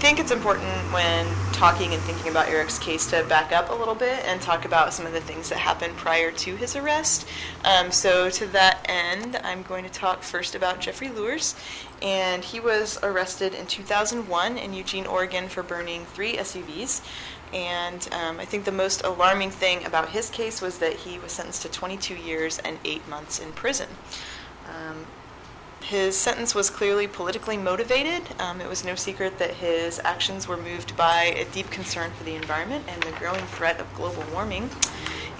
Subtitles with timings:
[0.00, 0.64] think it's important
[0.94, 4.64] when talking and thinking about Eric's case to back up a little bit and talk
[4.64, 7.28] about some of the things that happened prior to his arrest.
[7.66, 11.54] Um, so, to that end, I'm going to talk first about Jeffrey Luers.
[12.00, 17.02] And he was arrested in 2001 in Eugene, Oregon for burning three SUVs.
[17.52, 21.32] And um, I think the most alarming thing about his case was that he was
[21.32, 23.88] sentenced to 22 years and eight months in prison.
[24.66, 25.04] Um,
[25.82, 28.22] his sentence was clearly politically motivated.
[28.38, 32.24] Um, it was no secret that his actions were moved by a deep concern for
[32.24, 34.70] the environment and the growing threat of global warming.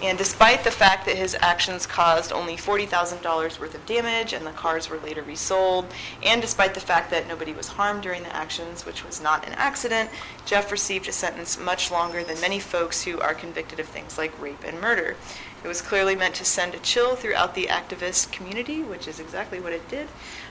[0.02, 4.52] And despite the fact that his actions caused only $40,000 worth of damage and the
[4.52, 8.86] cars were later resold, and despite the fact that nobody was harmed during the actions,
[8.86, 10.08] which was not an accident,
[10.46, 14.40] Jeff received a sentence much longer than many folks who are convicted of things like
[14.40, 15.16] rape and murder.
[15.62, 19.60] It was clearly meant to send a chill throughout the activist community, which is exactly
[19.60, 20.08] what it did.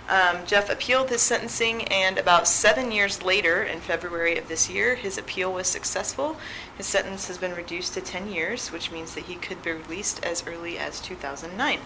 [0.07, 4.95] Um, Jeff appealed his sentencing, and about seven years later, in February of this year,
[4.95, 6.37] his appeal was successful.
[6.77, 10.23] His sentence has been reduced to 10 years, which means that he could be released
[10.23, 11.79] as early as 2009.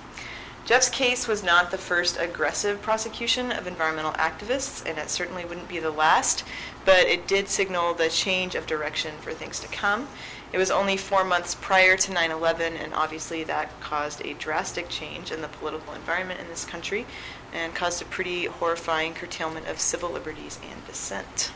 [0.65, 5.67] Jeff's case was not the first aggressive prosecution of environmental activists, and it certainly wouldn't
[5.67, 6.45] be the last,
[6.85, 10.08] but it did signal the change of direction for things to come.
[10.53, 14.87] It was only four months prior to 9 11, and obviously that caused a drastic
[14.87, 17.07] change in the political environment in this country
[17.51, 21.51] and caused a pretty horrifying curtailment of civil liberties and dissent.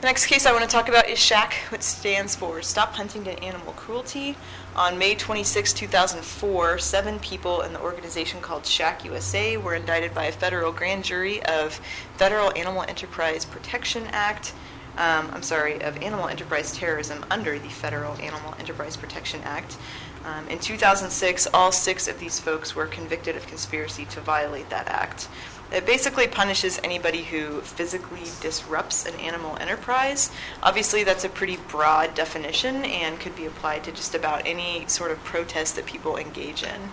[0.00, 3.38] The next case I want to talk about is SHAC, which stands for Stop Huntingdon
[3.38, 4.36] Animal Cruelty.
[4.74, 10.24] On May 26, 2004, seven people in the organization called SHAC USA were indicted by
[10.24, 11.80] a federal grand jury of
[12.16, 14.54] Federal Animal Enterprise Protection Act.
[14.98, 19.78] Um, I'm sorry, of animal enterprise terrorism under the Federal Animal Enterprise Protection Act.
[20.24, 24.88] Um, in 2006, all six of these folks were convicted of conspiracy to violate that
[24.88, 25.28] act.
[25.72, 30.30] It basically punishes anybody who physically disrupts an animal enterprise.
[30.62, 35.10] Obviously, that's a pretty broad definition and could be applied to just about any sort
[35.10, 36.90] of protest that people engage in.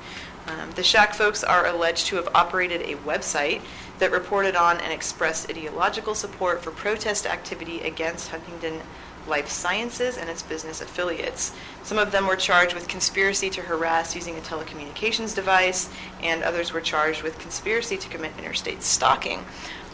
[0.49, 3.61] Um, the SHAC folks are alleged to have operated a website
[3.99, 8.81] that reported on and expressed ideological support for protest activity against Huntingdon
[9.27, 11.51] Life Sciences and its business affiliates.
[11.83, 15.89] Some of them were charged with conspiracy to harass using a telecommunications device,
[16.23, 19.45] and others were charged with conspiracy to commit interstate stalking.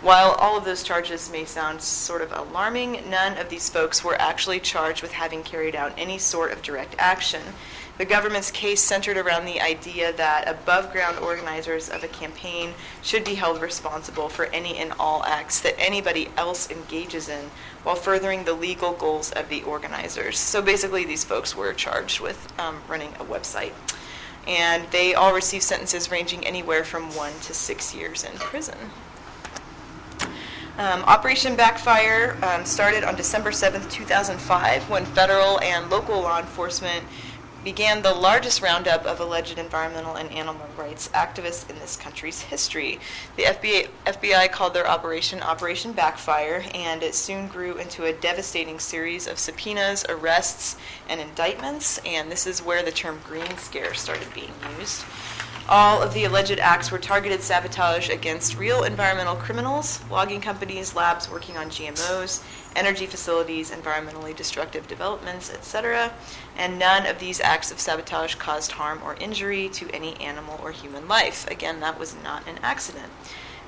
[0.01, 4.22] While all of those charges may sound sort of alarming, none of these folks were
[4.22, 7.41] actually charged with having carried out any sort of direct action.
[7.97, 13.23] The government's case centered around the idea that above ground organizers of a campaign should
[13.23, 17.51] be held responsible for any and all acts that anybody else engages in
[17.84, 20.38] while furthering the legal goals of the organizers.
[20.38, 23.72] So basically, these folks were charged with um, running a website.
[24.45, 28.78] And they all received sentences ranging anywhere from one to six years in prison.
[30.78, 37.05] Um, Operation Backfire um, started on December 7th, 2005, when federal and local law enforcement
[37.66, 43.00] began the largest roundup of alleged environmental and animal rights activists in this country's history.
[43.38, 48.78] The FBI, FBI, called their operation Operation Backfire, and it soon grew into a devastating
[48.78, 50.78] series of subpoenas, arrests,
[51.09, 55.03] and indictments, and this is where the term Green Scare started being used.
[55.68, 61.28] All of the alleged acts were targeted sabotage against real environmental criminals, logging companies, labs
[61.28, 62.44] working on GMOs,
[62.76, 66.14] energy facilities, environmentally destructive developments, etc.
[66.56, 70.72] And none of these acts of sabotage caused harm or injury to any animal or
[70.72, 71.50] human life.
[71.50, 73.12] Again, that was not an accident.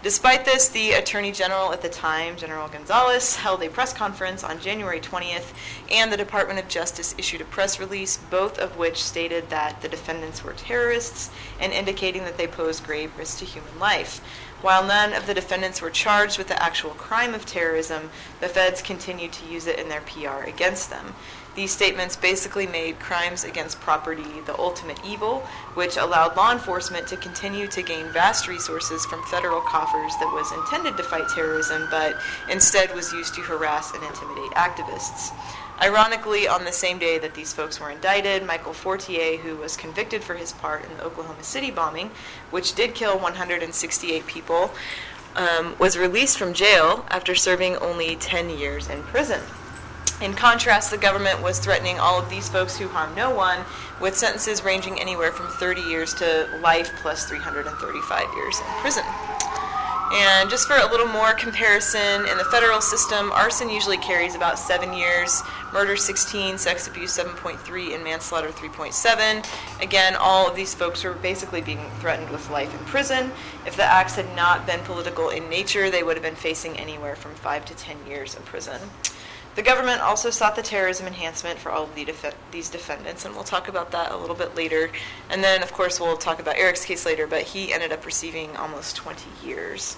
[0.03, 4.59] Despite this, the Attorney General at the time, General Gonzales, held a press conference on
[4.59, 5.53] January 20th,
[5.89, 9.89] and the Department of Justice issued a press release, both of which stated that the
[9.89, 14.21] defendants were terrorists and indicating that they posed grave risk to human life.
[14.61, 18.83] While none of the defendants were charged with the actual crime of terrorism, the feds
[18.83, 21.15] continued to use it in their PR against them.
[21.57, 25.39] These statements basically made crimes against property the ultimate evil,
[25.73, 30.51] which allowed law enforcement to continue to gain vast resources from federal coffers that was
[30.51, 32.15] intended to fight terrorism, but
[32.47, 35.31] instead was used to harass and intimidate activists.
[35.81, 40.23] Ironically, on the same day that these folks were indicted, Michael Fortier, who was convicted
[40.23, 42.11] for his part in the Oklahoma City bombing,
[42.51, 44.69] which did kill 168 people,
[45.35, 49.41] um, was released from jail after serving only 10 years in prison.
[50.19, 53.59] In contrast, the government was threatening all of these folks who harm no one
[54.01, 59.03] with sentences ranging anywhere from 30 years to life plus 335 years in prison.
[60.11, 64.57] And just for a little more comparison, in the federal system, arson usually carries about
[64.57, 69.45] seven years, murder 16, sex abuse 7.3, and manslaughter 3.7.
[69.83, 73.31] Again, all of these folks were basically being threatened with life in prison.
[73.67, 77.15] If the acts had not been political in nature, they would have been facing anywhere
[77.15, 78.79] from five to 10 years in prison.
[79.57, 83.33] The government also sought the terrorism enhancement for all of the def- these defendants, and
[83.33, 84.91] we'll talk about that a little bit later.
[85.31, 88.55] And then, of course, we'll talk about Eric's case later, but he ended up receiving
[88.55, 89.97] almost 20 years.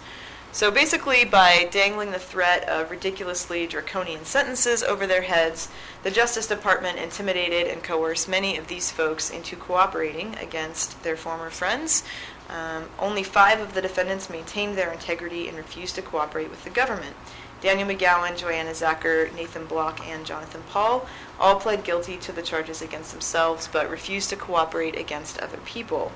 [0.54, 5.68] So basically, by dangling the threat of ridiculously draconian sentences over their heads,
[6.04, 11.50] the Justice Department intimidated and coerced many of these folks into cooperating against their former
[11.50, 12.06] friends.
[12.48, 16.70] Um, only five of the defendants maintained their integrity and refused to cooperate with the
[16.70, 17.18] government.
[17.62, 21.08] Daniel McGowan, Joanna Zacher, Nathan Block, and Jonathan Paul
[21.40, 26.12] all pled guilty to the charges against themselves but refused to cooperate against other people.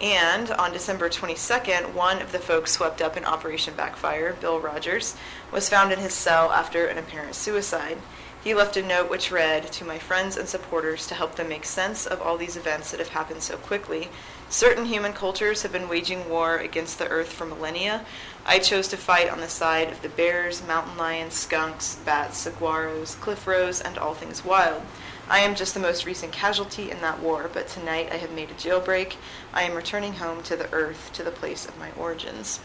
[0.00, 5.14] And on December 22nd, one of the folks swept up in Operation Backfire, Bill Rodgers,
[5.52, 7.98] was found in his cell after an apparent suicide.
[8.42, 11.64] He left a note which read, To my friends and supporters, to help them make
[11.64, 14.10] sense of all these events that have happened so quickly.
[14.48, 18.04] Certain human cultures have been waging war against the earth for millennia.
[18.46, 23.18] I chose to fight on the side of the bears, mountain lions, skunks, bats, saguaros,
[23.20, 24.82] cliff rose, and all things wild.
[25.28, 28.50] I am just the most recent casualty in that war, but tonight I have made
[28.50, 29.14] a jailbreak.
[29.54, 32.60] I am returning home to the earth, to the place of my origins.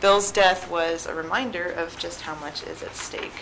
[0.00, 3.32] Bill's death was a reminder of just how much is at stake.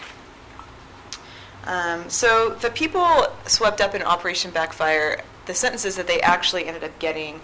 [1.65, 6.85] Um, so the people swept up in Operation Backfire, the sentences that they actually ended
[6.85, 7.41] up getting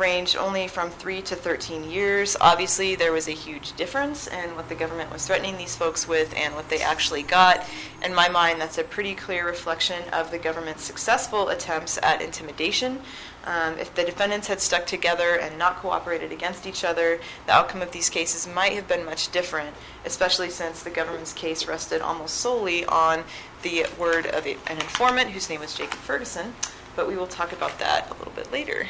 [0.00, 2.36] ranged only from 3 to 13 years.
[2.40, 6.34] Obviously, there was a huge difference in what the government was threatening these folks with
[6.34, 7.64] and what they actually got.
[8.02, 13.00] In my mind, that's a pretty clear reflection of the government's successful attempts at intimidation.
[13.44, 17.82] Um, if the defendants had stuck together and not cooperated against each other, the outcome
[17.82, 19.76] of these cases might have been much different,
[20.06, 23.24] especially since the government's case rested almost solely on
[23.62, 26.54] the word of an informant whose name was Jacob Ferguson.
[26.96, 28.86] But we will talk about that a little bit later.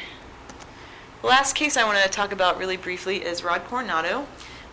[1.21, 4.25] The last case I want to talk about really briefly is Rod Coronado.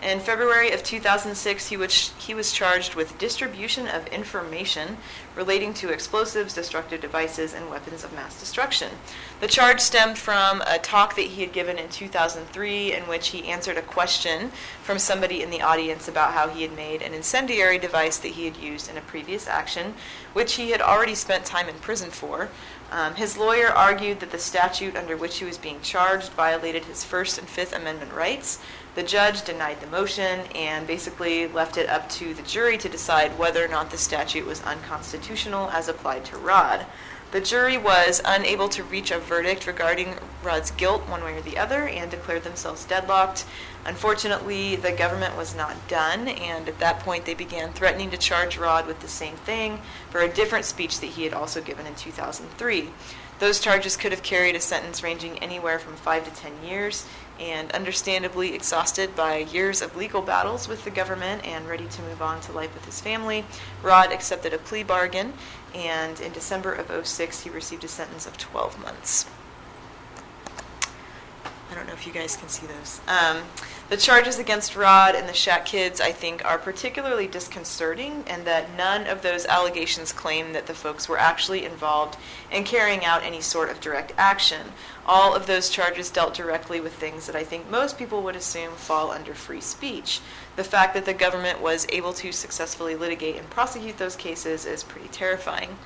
[0.02, 4.96] In February of 2006, he was, he was charged with distribution of information
[5.36, 8.92] relating to explosives, destructive devices, and weapons of mass destruction.
[9.40, 13.48] The charge stemmed from a talk that he had given in 2003 in which he
[13.48, 14.50] answered a question
[14.82, 18.46] from somebody in the audience about how he had made an incendiary device that he
[18.46, 19.94] had used in a previous action,
[20.32, 22.48] which he had already spent time in prison for.
[22.90, 27.04] Um, his lawyer argued that the statute under which he was being charged violated his
[27.04, 28.60] First and Fifth Amendment rights.
[28.94, 33.38] The judge denied the motion and basically left it up to the jury to decide
[33.38, 36.86] whether or not the statute was unconstitutional as applied to Rod.
[37.30, 41.58] The jury was unable to reach a verdict regarding Rod's guilt one way or the
[41.58, 43.44] other and declared themselves deadlocked.
[43.84, 48.56] Unfortunately, the government was not done, and at that point they began threatening to charge
[48.56, 51.94] Rod with the same thing for a different speech that he had also given in
[51.96, 52.88] 2003.
[53.40, 57.04] Those charges could have carried a sentence ranging anywhere from 5 to 10 years,
[57.38, 62.20] and understandably exhausted by years of legal battles with the government and ready to move
[62.20, 63.44] on to life with his family,
[63.82, 65.34] Rod accepted a plea bargain,
[65.74, 69.26] and in December of 06 he received a sentence of 12 months.
[71.70, 73.00] I don't know if you guys can see those.
[73.06, 73.42] Um,
[73.90, 78.74] the charges against Rod and the SHAC kids, I think, are particularly disconcerting, and that
[78.74, 82.16] none of those allegations claim that the folks were actually involved
[82.50, 84.72] in carrying out any sort of direct action.
[85.04, 88.72] All of those charges dealt directly with things that I think most people would assume
[88.72, 90.20] fall under free speech.
[90.56, 94.82] The fact that the government was able to successfully litigate and prosecute those cases is
[94.82, 95.76] pretty terrifying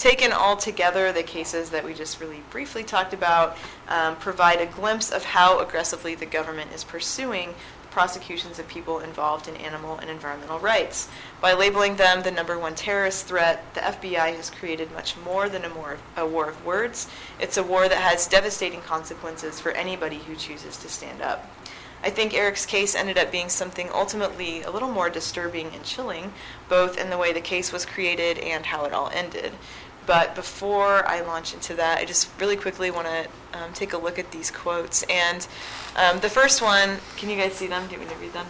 [0.00, 3.56] taken all together, the cases that we just really briefly talked about
[3.88, 7.54] um, provide a glimpse of how aggressively the government is pursuing
[7.90, 11.08] prosecutions of people involved in animal and environmental rights.
[11.40, 15.64] By labeling them the number one terrorist threat, the FBI has created much more than
[15.64, 17.08] a, more, a war of words.
[17.38, 21.50] It's a war that has devastating consequences for anybody who chooses to stand up.
[22.02, 26.32] I think Eric's case ended up being something ultimately a little more disturbing and chilling,
[26.68, 29.52] both in the way the case was created and how it all ended.
[30.10, 33.96] But before I launch into that, I just really quickly want to um, take a
[33.96, 35.04] look at these quotes.
[35.04, 35.46] And
[35.94, 37.86] um, the first one, can you guys see them?
[37.86, 38.46] Do you want me to read them?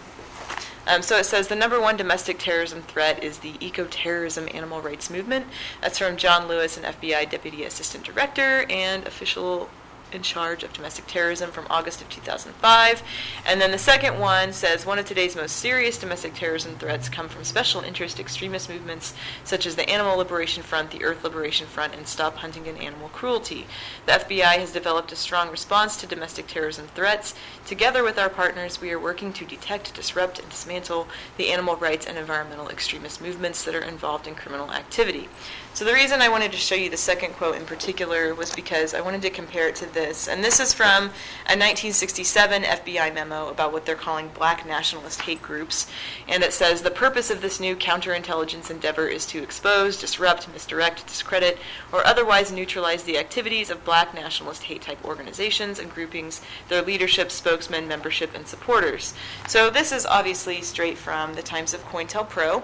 [0.87, 5.11] Um, so it says the number one domestic terrorism threat is the eco-terrorism animal rights
[5.11, 5.45] movement.
[5.81, 9.69] That's from John Lewis, an FBI Deputy Assistant Director and official
[10.11, 13.03] in charge of domestic terrorism from August of 2005.
[13.45, 17.29] And then the second one says one of today's most serious domestic terrorism threats come
[17.29, 19.13] from special interest extremist movements
[19.43, 23.67] such as the Animal Liberation Front, the Earth Liberation Front, and Stop Huntingdon Animal Cruelty.
[24.05, 27.33] The FBI has developed a strong response to domestic terrorism threats.
[27.65, 32.05] Together with our partners, we are working to detect, disrupt, and dismantle the animal rights
[32.05, 35.29] and environmental extremist movements that are involved in criminal activity.
[35.73, 38.93] So the reason I wanted to show you the second quote in particular was because
[38.93, 40.27] I wanted to compare it to this.
[40.27, 41.05] And this is from
[41.45, 45.87] a 1967 FBI memo about what they're calling black nationalist hate groups.
[46.27, 51.07] And it says the purpose of this new counterintelligence endeavor is to expose, disrupt, misdirect,
[51.07, 51.57] discredit,
[51.93, 57.31] or otherwise neutralize the activities of black nationalist hate type organizations and groupings, their leadership,
[57.31, 59.13] spokesmen, membership, and supporters.
[59.47, 62.61] So this is obviously straight from the Times of COINTELPRO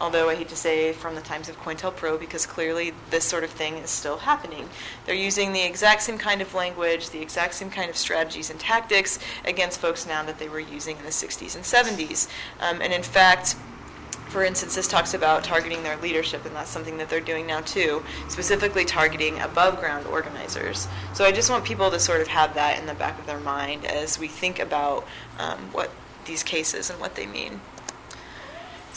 [0.00, 3.50] although I hate to say from the times of COINTELPRO because clearly this sort of
[3.50, 4.68] thing is still happening.
[5.04, 8.58] They're using the exact same kind of language, the exact same kind of strategies and
[8.58, 12.28] tactics against folks now that they were using in the 60s and 70s.
[12.60, 13.56] Um, and in fact,
[14.30, 17.60] for instance, this talks about targeting their leadership, and that's something that they're doing now
[17.60, 20.86] too, specifically targeting above ground organizers.
[21.14, 23.40] So I just want people to sort of have that in the back of their
[23.40, 25.06] mind as we think about
[25.38, 25.90] um, what
[26.26, 27.60] these cases and what they mean.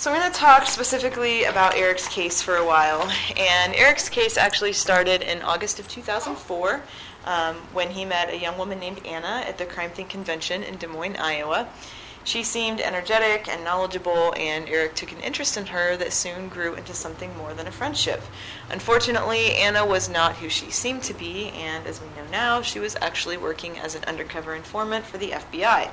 [0.03, 3.09] So I'm going to talk specifically about Eric's case for a while.
[3.37, 6.81] And Eric's case actually started in August of 2004
[7.23, 10.87] um, when he met a young woman named Anna at the CrimethInc Convention in Des
[10.87, 11.69] Moines, Iowa.
[12.25, 16.73] She seemed energetic and knowledgeable, and Eric took an interest in her that soon grew
[16.73, 18.23] into something more than a friendship.
[18.69, 22.81] Unfortunately, Anna was not who she seemed to be, and as we know now, she
[22.81, 25.91] was actually working as an undercover informant for the FBI.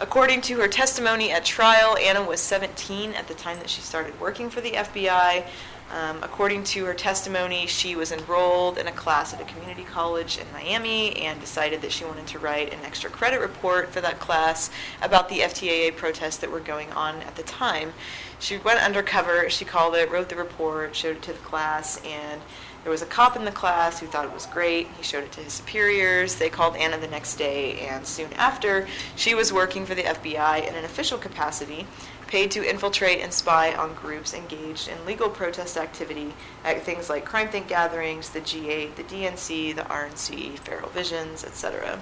[0.00, 4.18] According to her testimony at trial, Anna was 17 at the time that she started
[4.20, 5.44] working for the FBI.
[5.90, 10.38] Um, according to her testimony, she was enrolled in a class at a community college
[10.38, 14.20] in Miami and decided that she wanted to write an extra credit report for that
[14.20, 14.70] class
[15.02, 17.92] about the FTAA protests that were going on at the time.
[18.38, 22.40] She went undercover, she called it, wrote the report, showed it to the class, and
[22.82, 24.88] there was a cop in the class who thought it was great.
[24.96, 26.36] He showed it to his superiors.
[26.36, 30.66] They called Anna the next day, and soon after, she was working for the FBI
[30.66, 31.86] in an official capacity,
[32.28, 37.28] paid to infiltrate and spy on groups engaged in legal protest activity at things like
[37.28, 41.98] CrimethInc gatherings, the G8, the DNC, the RNC, Feral Visions, etc.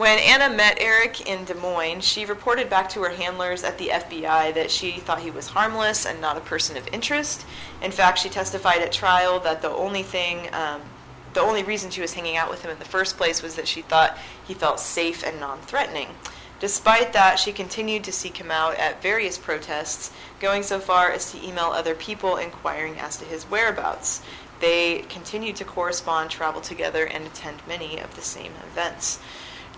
[0.00, 3.88] When Anna met Eric in Des Moines, she reported back to her handlers at the
[3.88, 7.44] FBI that she thought he was harmless and not a person of interest.
[7.82, 10.80] In fact, she testified at trial that the only thing, um,
[11.34, 13.68] the only reason she was hanging out with him in the first place was that
[13.68, 16.08] she thought he felt safe and non threatening.
[16.60, 21.30] Despite that, she continued to seek him out at various protests, going so far as
[21.30, 24.22] to email other people inquiring as to his whereabouts.
[24.60, 29.18] They continued to correspond, travel together, and attend many of the same events.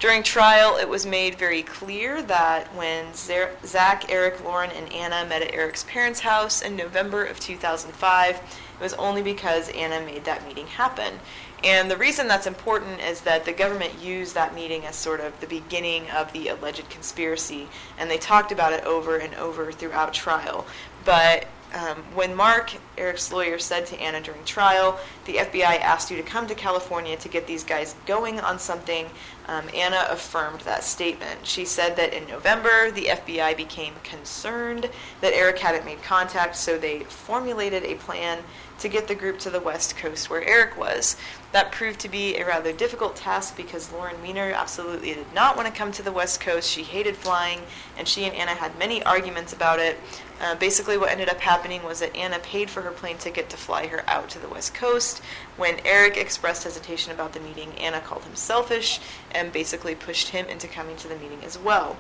[0.03, 5.43] During trial, it was made very clear that when Zach, Eric, Lauren, and Anna met
[5.43, 8.43] at Eric's parents' house in November of 2005, it
[8.81, 11.21] was only because Anna made that meeting happen.
[11.63, 15.39] And the reason that's important is that the government used that meeting as sort of
[15.39, 20.13] the beginning of the alleged conspiracy, and they talked about it over and over throughout
[20.13, 20.67] trial.
[21.05, 26.17] But um, when Mark, Eric's lawyer, said to Anna during trial, the FBI asked you
[26.17, 29.09] to come to California to get these guys going on something,
[29.49, 31.47] um, Anna affirmed that statement.
[31.47, 34.89] She said that in November, the FBI became concerned
[35.21, 38.39] that Eric hadn't made contact, so they formulated a plan
[38.79, 41.17] to get the group to the west coast where Eric was.
[41.53, 45.69] That proved to be a rather difficult task because Lauren Weiner absolutely did not want
[45.69, 46.69] to come to the west coast.
[46.69, 47.61] She hated flying,
[47.97, 49.99] and she and Anna had many arguments about it.
[50.43, 53.57] Uh, basically, what ended up happening was that Anna paid for her plane ticket to
[53.57, 55.23] fly her out to the west coast.
[55.57, 58.99] When Eric expressed hesitation about the meeting, Anna called him selfish
[59.31, 61.97] and basically pushed him into coming to the meeting as well.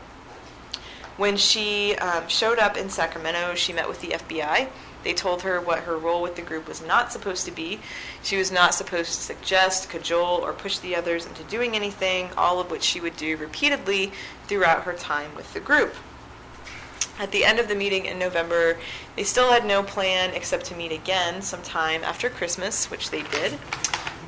[1.16, 4.68] When she um, showed up in Sacramento, she met with the FBI.
[5.04, 7.78] They told her what her role with the group was not supposed to be.
[8.25, 12.58] She was not supposed to suggest, cajole, or push the others into doing anything, all
[12.58, 14.12] of which she would do repeatedly
[14.49, 15.94] throughout her time with the group.
[17.19, 18.78] At the end of the meeting in November,
[19.16, 23.59] they still had no plan except to meet again sometime after Christmas, which they did.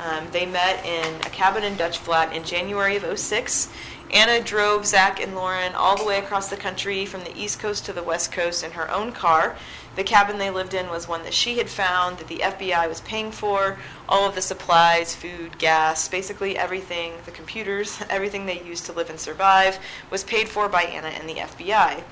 [0.01, 3.69] Um, they met in a cabin in Dutch Flat in January of 06.
[4.13, 7.87] Anna drove Zach and Lauren all the way across the country from the East Coast
[7.87, 9.57] to the West Coast in her own car.
[9.97, 13.01] The cabin they lived in was one that she had found that the FBI was
[13.01, 13.79] paying for.
[14.09, 19.09] All of the supplies, food, gas, basically everything, the computers, everything they used to live
[19.09, 19.79] and survive,
[20.11, 22.03] was paid for by Anna and the FBI.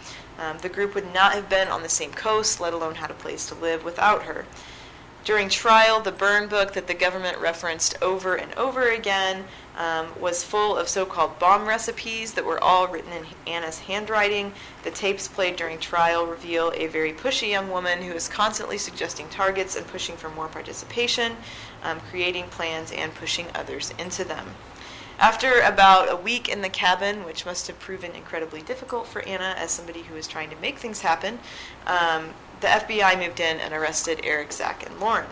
[0.42, 3.14] Um, the group would not have been on the same coast, let alone had a
[3.14, 4.44] place to live without her.
[5.24, 9.44] During trial, the burn book that the government referenced over and over again
[9.76, 14.52] um, was full of so-called bomb recipes that were all written in Anna's handwriting.
[14.82, 19.28] The tapes played during trial reveal a very pushy young woman who is constantly suggesting
[19.28, 21.36] targets and pushing for more participation,
[21.84, 24.56] um, creating plans and pushing others into them.
[25.22, 29.54] After about a week in the cabin, which must have proven incredibly difficult for Anna
[29.56, 31.38] as somebody who was trying to make things happen,
[31.86, 35.28] um, the FBI moved in and arrested Eric, Zach, and Lauren.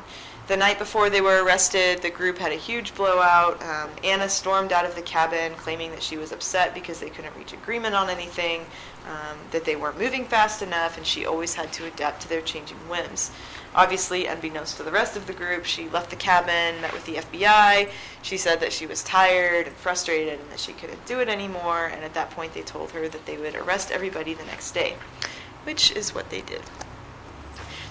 [0.47, 3.61] The night before they were arrested, the group had a huge blowout.
[3.65, 7.37] Um, Anna stormed out of the cabin, claiming that she was upset because they couldn't
[7.37, 8.67] reach agreement on anything,
[9.09, 12.43] um, that they weren't moving fast enough, and she always had to adapt to their
[12.43, 13.33] changing whims.
[13.75, 17.17] Obviously, unbeknownst to the rest of the group, she left the cabin, met with the
[17.17, 17.89] FBI.
[18.21, 21.87] She said that she was tired and frustrated and that she couldn't do it anymore,
[21.87, 24.97] and at that point, they told her that they would arrest everybody the next day,
[25.65, 26.63] which is what they did.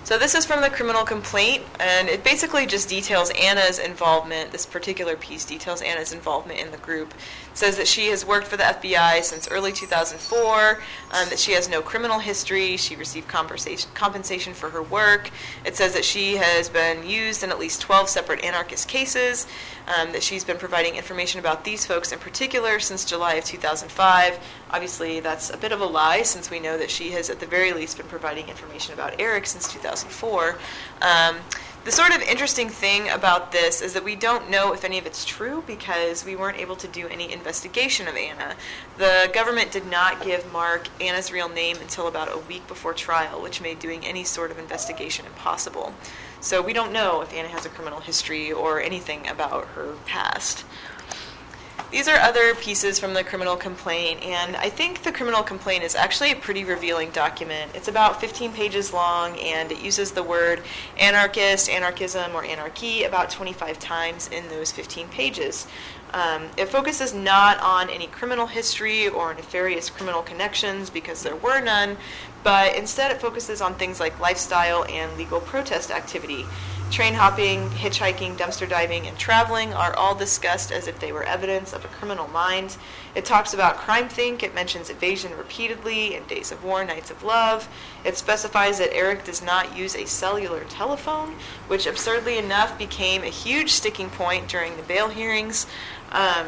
[0.04, 4.52] So this is from the criminal complaint, and it basically just details Anna's involvement.
[4.52, 7.14] This particular piece details Anna's involvement in the group.
[7.52, 10.80] It says that she has worked for the FBI since early 2004,
[11.12, 15.30] um, that she has no criminal history, she received compensation for her work.
[15.64, 19.46] It says that she has been used in at least 12 separate anarchist cases,
[19.88, 24.40] um, that she's been providing information about these folks in particular since July of 2005.
[24.72, 27.46] Obviously, that's a bit of a lie since we know that she has, at the
[27.46, 30.58] very least, been providing information about Eric since 2004.
[31.02, 31.38] Um,
[31.86, 35.06] the sort of interesting thing about this is that we don't know if any of
[35.06, 38.56] it's true because we weren't able to do any investigation of Anna.
[38.98, 43.42] The government did not give Mark Anna's real name until about a week before trial,
[43.42, 45.94] which made doing any sort of investigation impossible.
[46.42, 50.66] So we don't know if Anna has a criminal history or anything about her past.
[51.92, 55.96] These are other pieces from the criminal complaint, and I think the criminal complaint is
[55.96, 57.72] actually a pretty revealing document.
[57.74, 60.62] It's about 15 pages long, and it uses the word
[60.98, 65.66] anarchist, anarchism, or anarchy about 25 times in those 15 pages.
[66.14, 71.60] Um, it focuses not on any criminal history or nefarious criminal connections because there were
[71.60, 71.98] none,
[72.44, 76.46] but instead it focuses on things like lifestyle and legal protest activity.
[76.92, 81.72] Train hopping, hitchhiking, dumpster diving, and traveling are all discussed as if they were evidence
[81.72, 82.78] of a criminal mind.
[83.14, 87.70] It talks about CrimethInc, it mentions evasion repeatedly in Days of War, Nights of Love.
[88.04, 91.36] It specifies that Eric does not use a cellular telephone,
[91.68, 95.68] which absurdly enough became a huge sticking point during the bail hearings.
[96.12, 96.48] Um,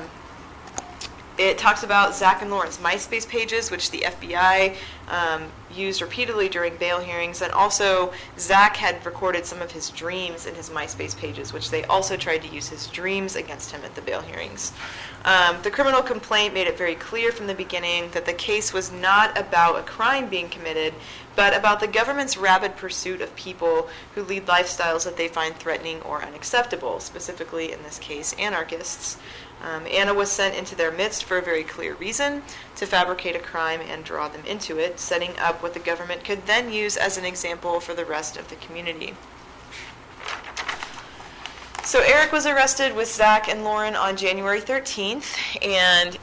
[1.38, 4.75] it talks about Zach and Lauren's MySpace pages, which the FBI
[5.07, 10.46] um, used repeatedly during bail hearings, and also Zach had recorded some of his dreams
[10.46, 13.96] in his MySpace pages, which they also tried to use his dreams against him at
[13.96, 14.74] the bail hearings.
[15.24, 18.92] Um, the criminal complaint made it very clear from the beginning that the case was
[18.92, 20.94] not about a crime being committed,
[21.36, 26.01] but about the government's rabid pursuit of people who lead lifestyles that they find threatening
[26.01, 29.18] or unacceptable, specifically in this case, anarchists.
[29.63, 32.41] Um, Anna was sent into their midst for a very clear reason
[32.77, 36.45] to fabricate a crime and draw them into it, setting up what the government could
[36.47, 39.13] then use as an example for the rest of the community.
[41.83, 46.17] So Eric was arrested with Zach and Lauren on January 13th, and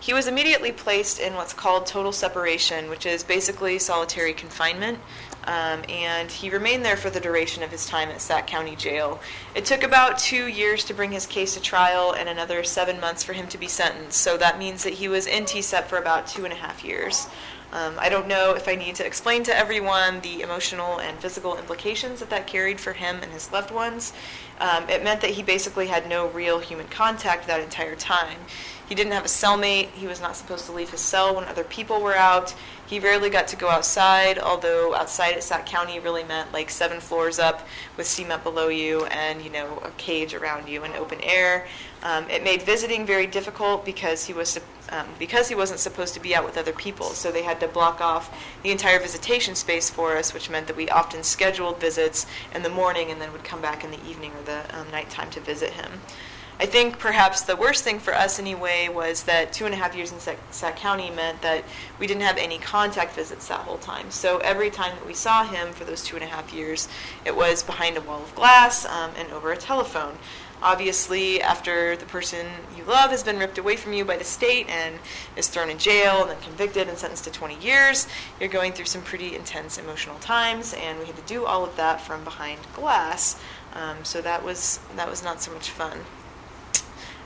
[0.00, 4.98] he was immediately placed in what's called total separation, which is basically solitary confinement.
[5.44, 9.20] Um, and he remained there for the duration of his time at Sac County Jail.
[9.54, 13.24] It took about two years to bring his case to trial and another seven months
[13.24, 14.20] for him to be sentenced.
[14.20, 17.28] So that means that he was in TSEP for about two and a half years.
[17.72, 21.56] Um, I don't know if I need to explain to everyone the emotional and physical
[21.56, 24.12] implications that that carried for him and his loved ones.
[24.60, 28.36] Um, it meant that he basically had no real human contact that entire time.
[28.86, 29.88] He didn't have a cellmate.
[29.92, 32.54] He was not supposed to leave his cell when other people were out.
[32.92, 37.00] He rarely got to go outside, although outside at Sac County really meant like seven
[37.00, 41.18] floors up with cement below you and, you know, a cage around you and open
[41.22, 41.66] air.
[42.02, 46.20] Um, it made visiting very difficult because he was um, because he wasn't supposed to
[46.20, 47.06] be out with other people.
[47.14, 48.28] So they had to block off
[48.62, 52.68] the entire visitation space for us, which meant that we often scheduled visits in the
[52.68, 55.70] morning and then would come back in the evening or the um, nighttime to visit
[55.70, 56.02] him.
[56.62, 59.96] I think perhaps the worst thing for us anyway was that two and a half
[59.96, 61.64] years in Sac, Sac, County meant that
[61.98, 64.12] we didn't have any contact visits that whole time.
[64.12, 66.86] So every time that we saw him for those two and a half years,
[67.24, 70.16] it was behind a wall of glass um, and over a telephone.
[70.62, 72.46] Obviously, after the person
[72.76, 75.00] you love has been ripped away from you by the state and
[75.34, 78.06] is thrown in jail and then convicted and sentenced to 20 years,
[78.38, 81.74] you're going through some pretty intense emotional times, and we had to do all of
[81.74, 83.42] that from behind glass.
[83.72, 85.98] Um, so that was that was not so much fun.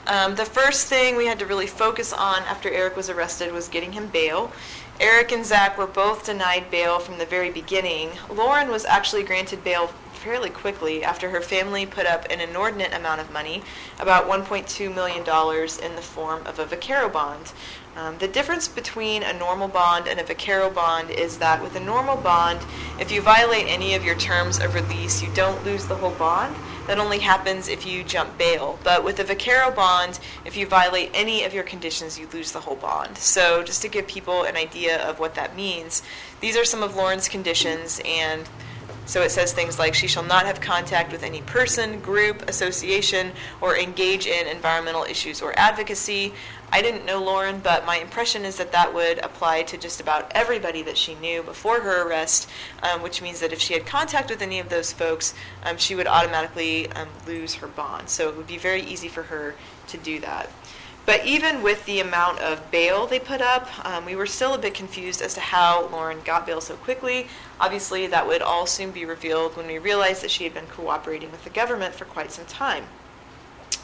[0.07, 3.67] Um, the first thing we had to really focus on after Eric was arrested was
[3.67, 4.53] getting him bail.
[5.01, 8.11] Eric and Zach were both denied bail from the very beginning.
[8.31, 13.21] Lauren was actually granted bail fairly quickly after her family put up an inordinate amount
[13.21, 13.63] of money,
[13.99, 17.53] about $1.2 million, in the form of a vaquero bond.
[17.97, 21.81] Um, the difference between a normal bond and a vaquero bond is that with a
[21.81, 22.61] normal bond,
[23.01, 26.55] if you violate any of your terms of release, you don't lose the whole bond.
[26.87, 28.79] That only happens if you jump bail.
[28.85, 32.61] But with a vaquero bond, if you violate any of your conditions, you lose the
[32.61, 33.19] whole bond.
[33.19, 36.03] So just to give people an idea of what that means,
[36.41, 38.49] these are some of Lauren's conditions and
[39.07, 43.33] so it says things like she shall not have contact with any person, group, association,
[43.61, 46.35] or engage in environmental issues or advocacy.
[46.73, 50.31] I didn't know Lauren, but my impression is that that would apply to just about
[50.35, 52.51] everybody that she knew before her arrest,
[52.83, 55.95] um, which means that if she had contact with any of those folks, um, she
[55.95, 58.09] would automatically um, lose her bond.
[58.09, 59.55] So it would be very easy for her
[59.87, 60.51] to do that.
[61.07, 64.59] But even with the amount of bail they put up, um, we were still a
[64.59, 67.29] bit confused as to how Lauren got bail so quickly.
[67.61, 71.31] Obviously, that would all soon be revealed when we realized that she had been cooperating
[71.31, 72.85] with the government for quite some time,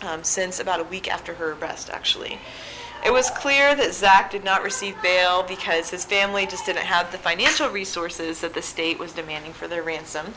[0.02, 2.38] um, since about a week after her arrest, actually.
[3.04, 7.11] It was clear that Zach did not receive bail because his family just didn't have
[7.11, 10.35] the financial resources that the state was demanding for their ransom.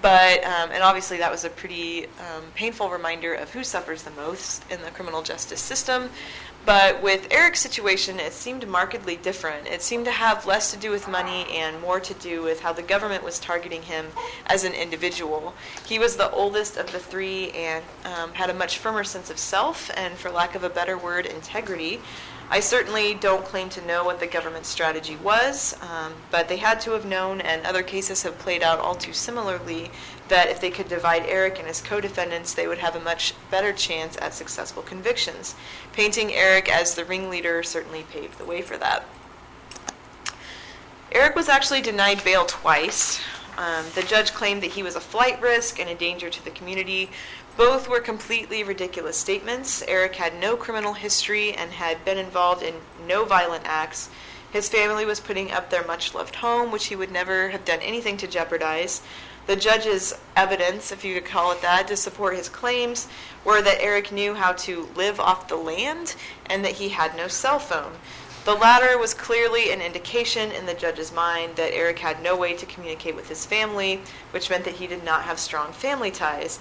[0.00, 4.10] But, um, and obviously that was a pretty um, painful reminder of who suffers the
[4.12, 6.10] most in the criminal justice system.
[6.66, 9.66] But with Eric's situation, it seemed markedly different.
[9.66, 12.72] It seemed to have less to do with money and more to do with how
[12.72, 14.08] the government was targeting him
[14.46, 15.54] as an individual.
[15.86, 19.38] He was the oldest of the three and um, had a much firmer sense of
[19.38, 22.00] self and, for lack of a better word, integrity.
[22.52, 26.80] I certainly don't claim to know what the government's strategy was, um, but they had
[26.80, 29.92] to have known, and other cases have played out all too similarly,
[30.26, 33.34] that if they could divide Eric and his co defendants, they would have a much
[33.52, 35.54] better chance at successful convictions.
[35.92, 39.04] Painting Eric as the ringleader certainly paved the way for that.
[41.12, 43.20] Eric was actually denied bail twice.
[43.58, 46.50] Um, the judge claimed that he was a flight risk and a danger to the
[46.50, 47.10] community,
[47.60, 49.82] both were completely ridiculous statements.
[49.86, 52.74] Eric had no criminal history and had been involved in
[53.06, 54.08] no violent acts.
[54.50, 57.80] His family was putting up their much loved home, which he would never have done
[57.82, 59.02] anything to jeopardize.
[59.46, 63.08] The judge's evidence, if you could call it that, to support his claims
[63.44, 66.14] were that Eric knew how to live off the land
[66.46, 67.92] and that he had no cell phone.
[68.46, 72.54] The latter was clearly an indication in the judge's mind that Eric had no way
[72.54, 76.58] to communicate with his family, which meant that he did not have strong family ties.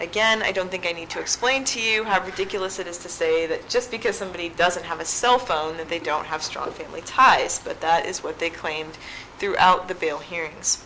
[0.00, 3.10] Again, I don't think I need to explain to you how ridiculous it is to
[3.10, 6.70] say that just because somebody doesn't have a cell phone that they don't have strong
[6.70, 8.96] family ties, but that is what they claimed
[9.38, 10.82] throughout the bail hearings.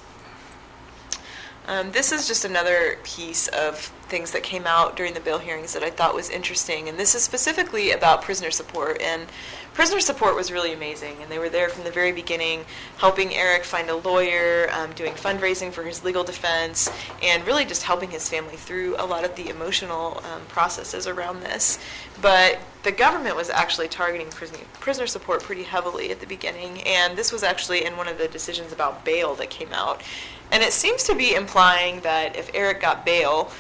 [1.66, 5.72] Um, this is just another piece of things that came out during the bail hearings
[5.72, 9.00] that I thought was interesting, and this is specifically about prisoner support.
[9.00, 9.26] And
[9.72, 12.66] prisoner support was really amazing, and they were there from the very beginning,
[12.98, 16.90] helping Eric find a lawyer, um, doing fundraising for his legal defense,
[17.22, 21.40] and really just helping his family through a lot of the emotional um, processes around
[21.40, 21.78] this.
[22.20, 27.16] But the government was actually targeting prisoner, prisoner support pretty heavily at the beginning, and
[27.16, 30.02] this was actually in one of the decisions about bail that came out.
[30.50, 33.50] And it seems to be implying that if Eric got bail,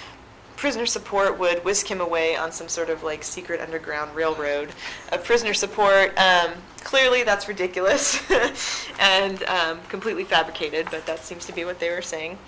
[0.56, 4.70] prisoner support would whisk him away on some sort of like secret underground railroad
[5.12, 6.16] of prisoner support.
[6.18, 8.20] Um, clearly, that's ridiculous
[9.00, 12.38] and um, completely fabricated, but that seems to be what they were saying.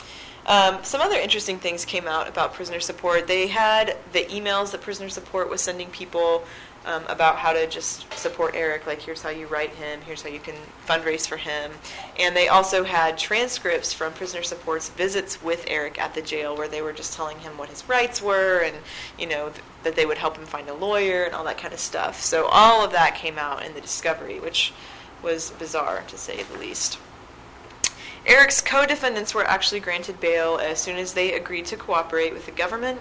[0.46, 3.26] Um, some other interesting things came out about prisoner support.
[3.26, 6.44] They had the emails that prisoner support was sending people
[6.86, 8.86] um, about how to just support Eric.
[8.86, 10.54] Like, here's how you write him, here's how you can
[10.86, 11.72] fundraise for him.
[12.16, 16.68] And they also had transcripts from prisoner support's visits with Eric at the jail where
[16.68, 18.76] they were just telling him what his rights were and,
[19.18, 21.74] you know, th- that they would help him find a lawyer and all that kind
[21.74, 22.20] of stuff.
[22.20, 24.72] So all of that came out in the discovery, which
[25.22, 27.00] was bizarre to say the least.
[28.26, 32.44] Eric's co defendants were actually granted bail as soon as they agreed to cooperate with
[32.44, 33.00] the government.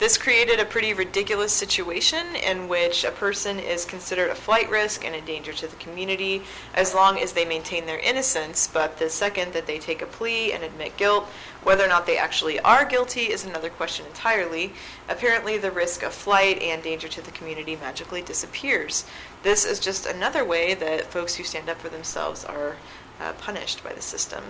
[0.00, 5.04] This created a pretty ridiculous situation in which a person is considered a flight risk
[5.04, 6.42] and a danger to the community
[6.74, 10.52] as long as they maintain their innocence, but the second that they take a plea
[10.52, 11.28] and admit guilt,
[11.62, 14.72] whether or not they actually are guilty is another question entirely.
[15.08, 19.04] Apparently, the risk of flight and danger to the community magically disappears.
[19.44, 22.74] This is just another way that folks who stand up for themselves are
[23.20, 24.44] uh, punished by the system.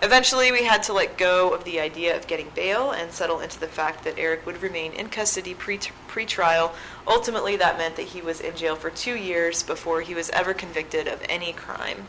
[0.00, 3.58] Eventually, we had to let go of the idea of getting bail and settle into
[3.58, 6.72] the fact that Eric would remain in custody pre trial.
[7.06, 10.54] Ultimately, that meant that he was in jail for two years before he was ever
[10.54, 12.06] convicted of any crime.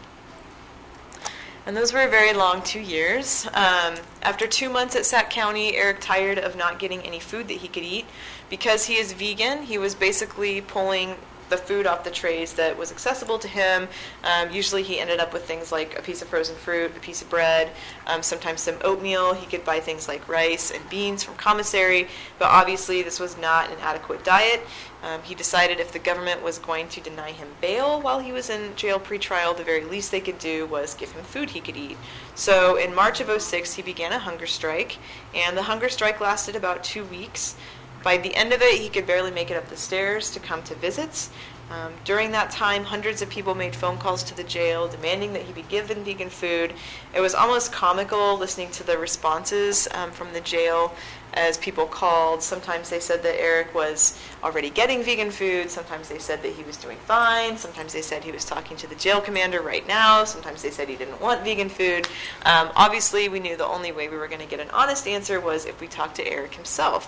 [1.65, 3.47] And those were a very long two years.
[3.47, 7.57] Um, after two months at Sac County, Eric tired of not getting any food that
[7.57, 8.05] he could eat.
[8.49, 11.15] Because he is vegan, he was basically pulling
[11.49, 13.87] the food off the trays that was accessible to him.
[14.23, 17.21] Um, usually he ended up with things like a piece of frozen fruit, a piece
[17.21, 17.71] of bread,
[18.07, 19.33] um, sometimes some oatmeal.
[19.33, 22.07] He could buy things like rice and beans from commissary,
[22.37, 24.65] but obviously this was not an adequate diet.
[25.01, 28.49] Um, he decided if the government was going to deny him bail while he was
[28.49, 31.77] in jail pretrial, the very least they could do was give him food he could
[31.77, 31.97] eat.
[32.35, 34.97] So in March of 06, he began a hunger strike,
[35.33, 37.55] and the hunger strike lasted about two weeks.
[38.03, 40.63] By the end of it, he could barely make it up the stairs to come
[40.63, 41.29] to visits.
[41.69, 45.43] Um, during that time, hundreds of people made phone calls to the jail demanding that
[45.43, 46.73] he be given vegan food.
[47.13, 50.95] It was almost comical listening to the responses um, from the jail
[51.33, 52.41] as people called.
[52.41, 55.69] Sometimes they said that Eric was already getting vegan food.
[55.69, 57.55] Sometimes they said that he was doing fine.
[57.55, 60.23] Sometimes they said he was talking to the jail commander right now.
[60.23, 62.07] Sometimes they said he didn't want vegan food.
[62.45, 65.39] Um, obviously, we knew the only way we were going to get an honest answer
[65.39, 67.07] was if we talked to Eric himself.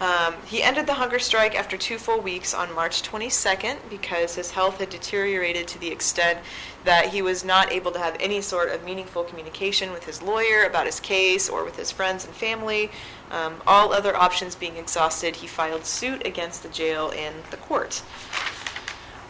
[0.00, 4.50] Um, he ended the hunger strike after two full weeks on March 22nd because his
[4.50, 6.40] health had deteriorated to the extent
[6.84, 10.64] that he was not able to have any sort of meaningful communication with his lawyer
[10.64, 12.90] about his case or with his friends and family.
[13.30, 18.02] Um, all other options being exhausted, he filed suit against the jail and the court.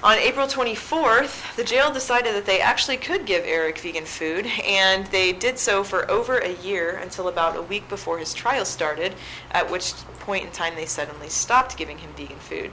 [0.04, 5.06] On April 24th, the jail decided that they actually could give Eric vegan food, and
[5.06, 9.14] they did so for over a year until about a week before his trial started,
[9.50, 12.70] at which point in time they suddenly stopped giving him vegan food.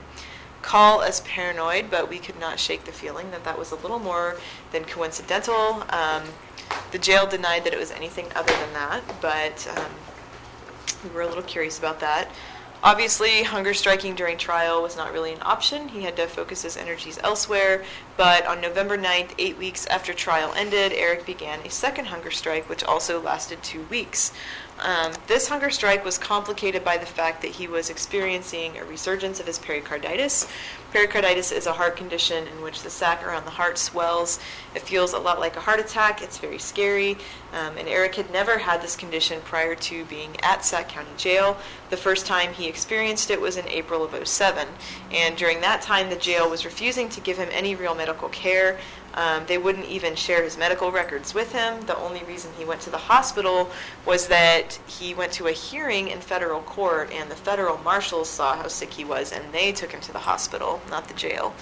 [0.60, 3.98] Call us paranoid, but we could not shake the feeling that that was a little
[3.98, 4.36] more
[4.70, 5.84] than coincidental.
[5.88, 6.24] Um,
[6.90, 9.90] the jail denied that it was anything other than that, but um,
[11.02, 12.30] we were a little curious about that.
[12.84, 15.86] Obviously, hunger striking during trial was not really an option.
[15.86, 17.84] He had to focus his energies elsewhere.
[18.16, 22.68] But on November 9th, eight weeks after trial ended, Eric began a second hunger strike,
[22.68, 24.32] which also lasted two weeks.
[24.82, 29.38] Um, this hunger strike was complicated by the fact that he was experiencing a resurgence
[29.38, 30.48] of his pericarditis.
[30.92, 34.40] Pericarditis is a heart condition in which the sac around the heart swells.
[34.74, 36.20] It feels a lot like a heart attack.
[36.20, 37.16] It's very scary.
[37.52, 41.56] Um, and Eric had never had this condition prior to being at Sac County Jail.
[41.90, 44.66] The first time he experienced it was in April of 07.
[45.12, 48.78] And during that time, the jail was refusing to give him any real medical care.
[49.14, 51.80] Um, they wouldn't even share his medical records with him.
[51.86, 53.70] The only reason he went to the hospital
[54.06, 58.56] was that he went to a hearing in federal court, and the federal marshals saw
[58.56, 61.54] how sick he was, and they took him to the hospital, not the jail.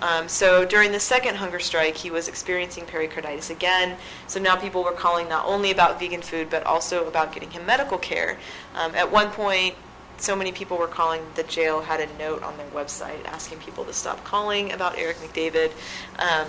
[0.00, 3.96] Um, so during the second hunger strike, he was experiencing pericarditis again.
[4.26, 7.66] So now people were calling not only about vegan food, but also about getting him
[7.66, 8.38] medical care.
[8.74, 9.74] Um, at one point,
[10.18, 13.84] so many people were calling the jail had a note on their website asking people
[13.84, 15.72] to stop calling about Eric McDavid.
[16.18, 16.48] Um,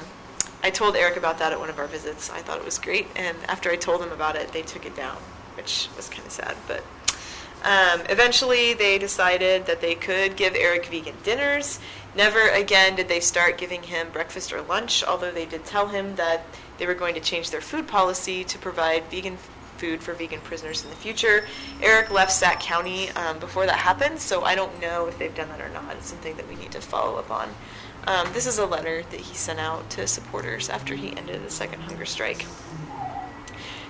[0.62, 2.30] I told Eric about that at one of our visits.
[2.30, 4.96] I thought it was great, and after I told them about it, they took it
[4.96, 5.18] down,
[5.56, 6.58] which was kind of sad.
[6.68, 6.84] But
[7.64, 11.80] um, eventually, they decided that they could give Eric vegan dinners.
[12.16, 16.16] Never again did they start giving him breakfast or lunch, although they did tell him
[16.16, 16.44] that
[16.78, 19.38] they were going to change their food policy to provide vegan
[19.78, 21.46] food for vegan prisoners in the future.
[21.82, 25.48] Eric left Sac County um, before that happened, so I don't know if they've done
[25.50, 25.96] that or not.
[25.96, 27.50] It's something that we need to follow up on.
[28.08, 31.50] Um, this is a letter that he sent out to supporters after he ended the
[31.50, 32.46] second hunger strike.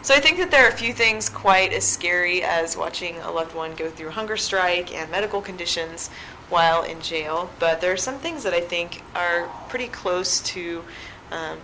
[0.02, 3.32] So I think that there are a few things quite as scary as watching a
[3.32, 6.10] loved one go through hunger strike and medical conditions
[6.50, 10.84] while in jail, but there are some things that I think are pretty close to
[11.32, 11.60] um,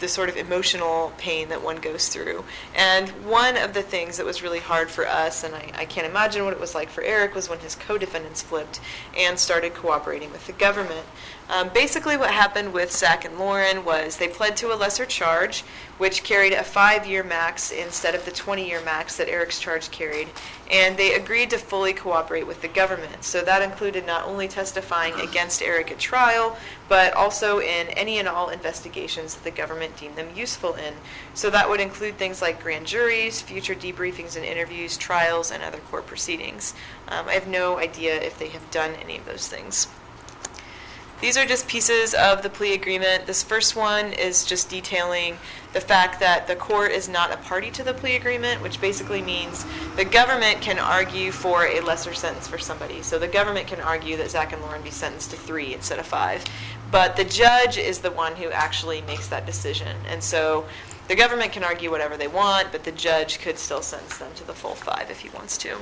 [0.00, 2.44] the sort of emotional pain that one goes through.
[2.74, 6.06] And one of the things that was really hard for us, and I, I can't
[6.06, 8.80] imagine what it was like for Eric, was when his co defendants flipped
[9.16, 11.06] and started cooperating with the government.
[11.48, 15.62] Um, basically, what happened with Zach and Lauren was they pled to a lesser charge,
[15.98, 19.90] which carried a five year max instead of the 20 year max that Eric's charge
[19.90, 20.28] carried,
[20.70, 23.24] and they agreed to fully cooperate with the government.
[23.24, 26.56] So that included not only testifying against Eric at trial,
[26.88, 30.94] but also in any and all investigations that the government deemed them useful in.
[31.32, 35.78] So that would include things like grand juries, future debriefings and interviews, trials, and other
[35.78, 36.74] court proceedings.
[37.08, 39.88] Um, I have no idea if they have done any of those things.
[41.20, 43.26] These are just pieces of the plea agreement.
[43.26, 45.38] This first one is just detailing
[45.74, 49.20] the fact that the court is not a party to the plea agreement, which basically
[49.20, 53.02] means the government can argue for a lesser sentence for somebody.
[53.02, 56.06] So the government can argue that Zach and Lauren be sentenced to three instead of
[56.06, 56.44] five.
[56.92, 59.96] But the judge is the one who actually makes that decision.
[60.08, 60.64] And so
[61.08, 64.46] the government can argue whatever they want, but the judge could still sentence them to
[64.46, 65.76] the full five if he wants to.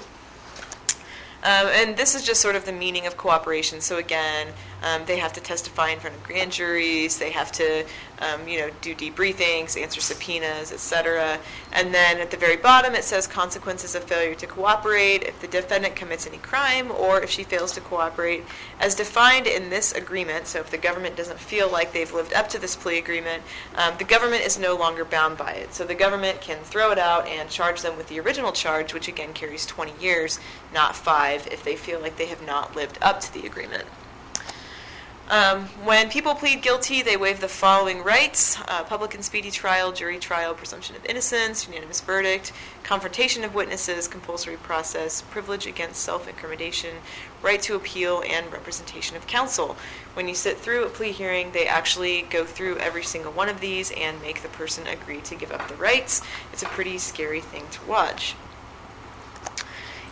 [1.44, 3.80] Um, and this is just sort of the meaning of cooperation.
[3.80, 4.48] So again,
[4.82, 7.18] um, they have to testify in front of grand juries.
[7.18, 7.84] They have to,
[8.20, 11.40] um, you know, do debriefings, answer subpoenas, etc.
[11.72, 15.46] And then at the very bottom, it says consequences of failure to cooperate if the
[15.46, 18.44] defendant commits any crime or if she fails to cooperate,
[18.78, 20.46] as defined in this agreement.
[20.46, 23.42] So if the government doesn't feel like they've lived up to this plea agreement,
[23.74, 25.72] um, the government is no longer bound by it.
[25.72, 29.08] So the government can throw it out and charge them with the original charge, which
[29.08, 30.40] again carries 20 years,
[30.74, 33.84] not five, if they feel like they have not lived up to the agreement.
[35.32, 39.90] Um, when people plead guilty, they waive the following rights uh, public and speedy trial,
[39.90, 46.28] jury trial, presumption of innocence, unanimous verdict, confrontation of witnesses, compulsory process, privilege against self
[46.28, 46.96] incrimination,
[47.40, 49.74] right to appeal, and representation of counsel.
[50.12, 53.60] When you sit through a plea hearing, they actually go through every single one of
[53.60, 56.20] these and make the person agree to give up the rights.
[56.52, 58.34] It's a pretty scary thing to watch.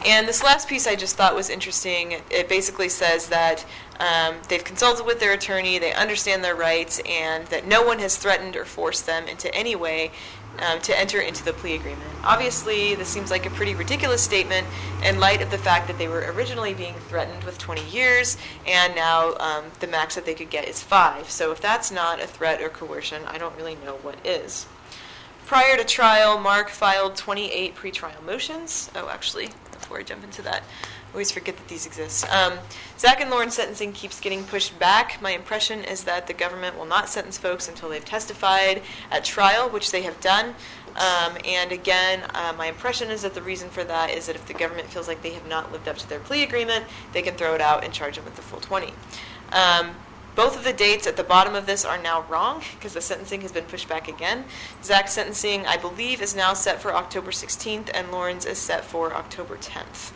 [0.06, 2.12] And this last piece I just thought was interesting.
[2.30, 3.64] It, basically says that
[4.00, 8.16] um, they've consulted with their attorney, they understand their rights, and that no one has
[8.16, 10.10] threatened or forced them into any way
[10.58, 12.10] um, to enter into the plea agreement.
[12.24, 14.66] Obviously, this seems like a pretty ridiculous statement
[15.04, 18.36] in light of the fact that they were originally being threatened with 20 years,
[18.66, 21.30] and now um, the max that they could get is five.
[21.30, 24.66] So if that's not a threat or coercion, I don't really know what is.
[25.46, 28.88] Prior to trial, Mark filed 28 pretrial motions.
[28.94, 29.48] Oh, actually,
[29.90, 30.62] before I jump into that.
[30.62, 32.24] I always forget that these exist.
[32.32, 32.60] Um,
[32.96, 35.20] Zach and Lauren's sentencing keeps getting pushed back.
[35.20, 39.68] My impression is that the government will not sentence folks until they've testified at trial,
[39.68, 40.54] which they have done.
[40.94, 44.46] Um, and again, uh, my impression is that the reason for that is that if
[44.46, 47.34] the government feels like they have not lived up to their plea agreement, they can
[47.34, 48.92] throw it out and charge them with the full 20.
[49.50, 49.96] Um,
[50.40, 53.42] both of the dates at the bottom of this are now wrong because the sentencing
[53.42, 54.42] has been pushed back again.
[54.82, 59.12] Zach's sentencing, I believe, is now set for October 16th, and Lauren's is set for
[59.12, 60.12] October 10th.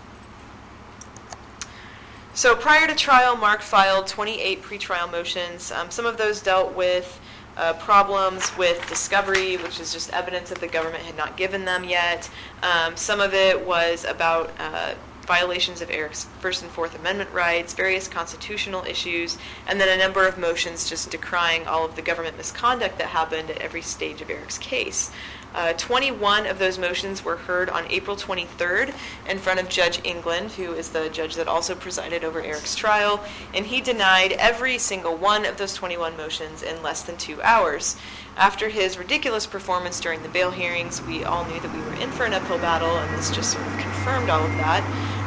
[2.32, 5.70] So prior to trial, Mark filed 28 pretrial motions.
[5.70, 7.20] Um, some of those dealt with
[7.58, 11.84] uh, problems with discovery, which is just evidence that the government had not given them
[11.84, 12.30] yet.
[12.62, 17.74] Um, some of it was about uh, violations of Eric's First and Fourth Amendment rights,
[17.74, 22.36] various constitutional issues, and then a number of motions just decrying all of the government
[22.36, 25.10] misconduct that happened at every stage of Eric's case.
[25.54, 28.92] Uh, 21 of those motions were heard on April 23rd
[29.28, 33.22] in front of Judge England, who is the judge that also presided over Eric's trial,
[33.54, 37.96] and he denied every single one of those 21 motions in less than two hours.
[38.36, 42.10] After his ridiculous performance during the bail hearings, we all knew that we were in
[42.10, 44.84] for an uphill battle, and this just sort of confirmed all of that.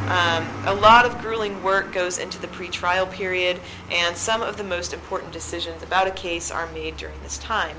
[0.10, 4.64] Um, a lot of grueling work goes into the pre-trial period, and some of the
[4.64, 7.78] most important decisions about a case are made during this time.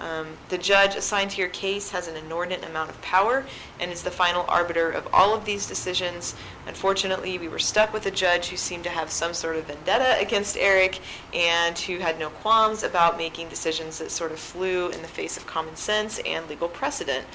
[0.00, 3.44] Um, the judge assigned to your case has an inordinate amount of power
[3.80, 6.34] and is the final arbiter of all of these decisions.
[6.66, 10.16] Unfortunately, we were stuck with a judge who seemed to have some sort of vendetta
[10.20, 11.00] against Eric
[11.34, 15.36] and who had no qualms about making decisions that sort of flew in the face
[15.36, 17.26] of common sense and legal precedent.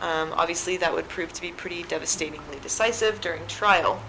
[0.00, 4.02] Um, obviously, that would prove to be pretty devastatingly decisive during trial.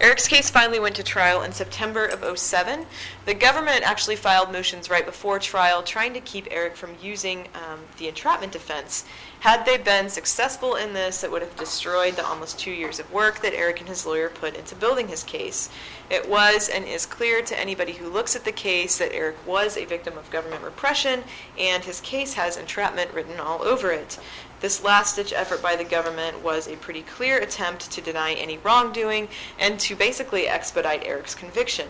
[0.00, 2.86] Eric's case finally went to trial in September of 07.
[3.24, 7.80] The government actually filed motions right before trial trying to keep Eric from using um,
[7.98, 9.04] the entrapment defense.
[9.40, 13.12] Had they been successful in this, it would have destroyed the almost two years of
[13.12, 15.70] work that Eric and his lawyer put into building his case.
[16.10, 19.76] It was and is clear to anybody who looks at the case that Eric was
[19.76, 21.22] a victim of government repression,
[21.56, 24.18] and his case has entrapment written all over it.
[24.60, 28.58] This last ditch effort by the government was a pretty clear attempt to deny any
[28.58, 31.86] wrongdoing and to basically expedite Eric's conviction.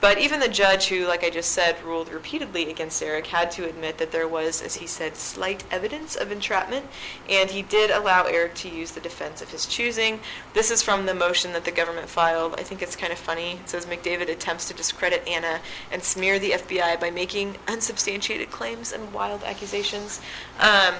[0.00, 3.64] But even the judge, who, like I just said, ruled repeatedly against Eric, had to
[3.64, 6.86] admit that there was, as he said, slight evidence of entrapment,
[7.28, 10.20] and he did allow Eric to use the defense of his choosing.
[10.52, 12.54] This is from the motion that the government filed.
[12.58, 13.52] I think it's kind of funny.
[13.52, 18.92] It says McDavid attempts to discredit Anna and smear the FBI by making unsubstantiated claims
[18.92, 20.20] and wild accusations.
[20.60, 20.94] Um,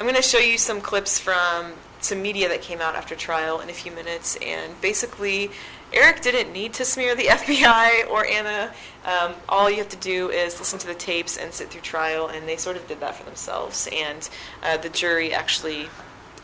[0.00, 3.60] I'm going to show you some clips from some media that came out after trial
[3.60, 5.50] in a few minutes, and basically,
[5.94, 8.72] Eric didn't need to smear the FBI or Anna.
[9.04, 12.28] Um, all you have to do is listen to the tapes and sit through trial,
[12.28, 13.88] and they sort of did that for themselves.
[13.92, 14.28] And
[14.62, 15.88] uh, the jury actually,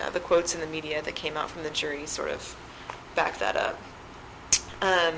[0.00, 2.56] uh, the quotes in the media that came out from the jury sort of
[3.14, 3.80] back that up.
[4.80, 5.14] Um,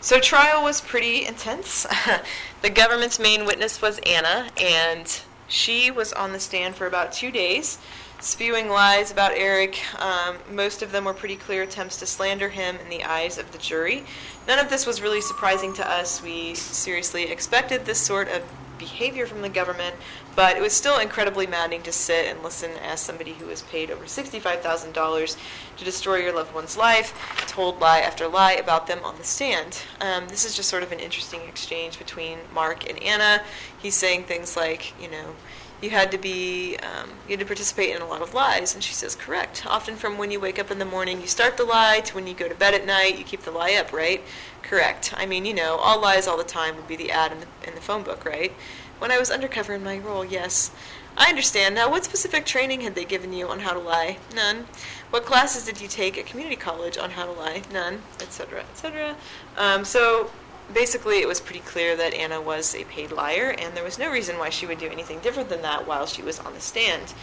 [0.00, 1.86] so trial was pretty intense.
[2.62, 7.30] the government's main witness was Anna, and she was on the stand for about two
[7.30, 7.78] days,
[8.20, 9.82] spewing lies about Eric.
[10.00, 13.52] Um, most of them were pretty clear attempts to slander him in the eyes of
[13.52, 14.04] the jury.
[14.48, 16.22] None of this was really surprising to us.
[16.22, 18.42] We seriously expected this sort of
[18.78, 19.94] behavior from the government,
[20.34, 23.90] but it was still incredibly maddening to sit and listen as somebody who was paid
[23.90, 25.36] over $65,000
[25.76, 27.14] to destroy your loved one's life,
[27.46, 29.82] told lie after lie about them on the stand.
[30.00, 33.42] Um, this is just sort of an interesting exchange between Mark and Anna.
[33.80, 35.34] He's saying things like, you know,
[35.80, 38.74] you had to be um, you had to participate in a lot of lies.
[38.74, 39.64] And she says correct.
[39.66, 42.26] Often from when you wake up in the morning you start the lie to when
[42.26, 44.22] you go to bed at night you keep the lie up right?
[44.62, 45.12] Correct.
[45.16, 47.46] I mean you know all lies all the time would be the ad in the,
[47.68, 48.52] in the phone book right?
[48.98, 50.70] When i was undercover in my role yes.
[51.18, 51.74] I understand.
[51.74, 54.18] Now what specific training had they given you on how to lie?
[54.34, 54.66] None.
[55.10, 57.62] What classes did you take at community college on how to lie?
[57.72, 59.16] None etc etc
[59.56, 60.30] um, so
[60.72, 64.10] basically it was pretty clear that Anna was a paid liar, and there was no
[64.10, 67.14] reason why she would do anything different than that while she was on the stand.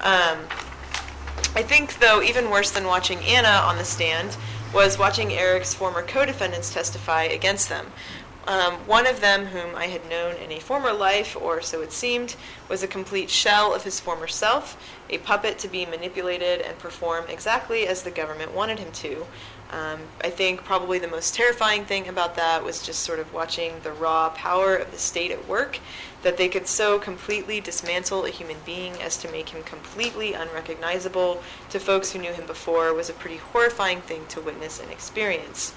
[0.00, 0.38] Um,
[1.54, 4.36] I think, though, even worse than watching Anna on the stand
[4.72, 7.92] was watching Eric's former co defendants testify against them.
[8.46, 11.92] Um, one of them, whom I had known in a former life, or so it
[11.92, 12.34] seemed,
[12.68, 17.26] was a complete shell of his former self, a puppet to be manipulated and perform
[17.28, 19.26] exactly as the government wanted him to,
[19.70, 23.80] um, I think probably the most terrifying thing about that was just sort of watching
[23.82, 25.78] the raw power of the state at work,
[26.22, 31.42] that they could so completely dismantle a human being as to make him completely unrecognizable
[31.68, 35.74] to folks who knew him before was a pretty horrifying thing to witness and experience.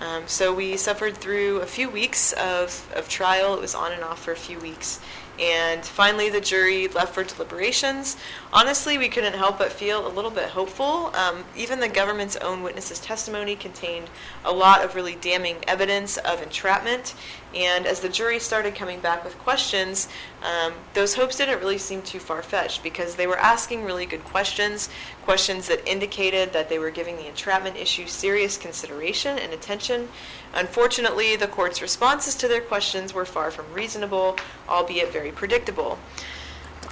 [0.00, 3.54] Um, so we suffered through a few weeks of, of trial.
[3.54, 4.98] It was on and off for a few weeks.
[5.40, 8.18] And finally, the jury left for deliberations.
[8.52, 11.14] Honestly, we couldn't help but feel a little bit hopeful.
[11.14, 14.10] Um, even the government's own witnesses' testimony contained
[14.44, 17.14] a lot of really damning evidence of entrapment.
[17.54, 20.08] And as the jury started coming back with questions,
[20.42, 24.24] um, those hopes didn't really seem too far fetched because they were asking really good
[24.24, 24.88] questions,
[25.24, 30.08] questions that indicated that they were giving the entrapment issue serious consideration and attention.
[30.54, 34.36] Unfortunately, the court's responses to their questions were far from reasonable,
[34.68, 35.98] albeit very predictable.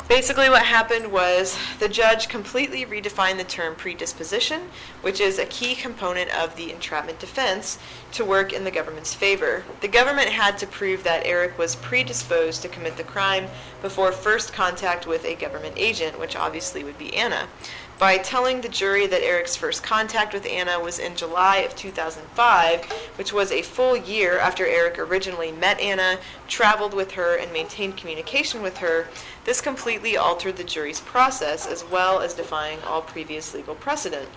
[0.08, 4.70] Basically, what happened was the judge completely redefined the term predisposition,
[5.02, 7.78] which is a key component of the entrapment defense,
[8.12, 9.64] to work in the government's favor.
[9.82, 13.48] The government had to prove that Eric was predisposed to commit the crime
[13.82, 17.46] before first contact with a government agent, which obviously would be Anna
[17.98, 22.84] by telling the jury that Eric's first contact with Anna was in July of 2005,
[23.16, 27.96] which was a full year after Eric originally met Anna, traveled with her, and maintained
[27.96, 29.08] communication with her,
[29.44, 34.28] this completely altered the jury's process as well as defying all previous legal precedent.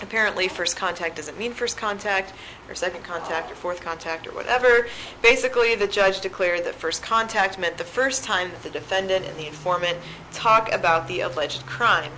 [0.00, 2.32] Apparently, first contact doesn't mean first contact,
[2.68, 4.88] or second contact, or fourth contact, or whatever.
[5.20, 9.36] Basically, the judge declared that first contact meant the first time that the defendant and
[9.36, 9.98] the informant
[10.32, 12.12] talk about the alleged crime.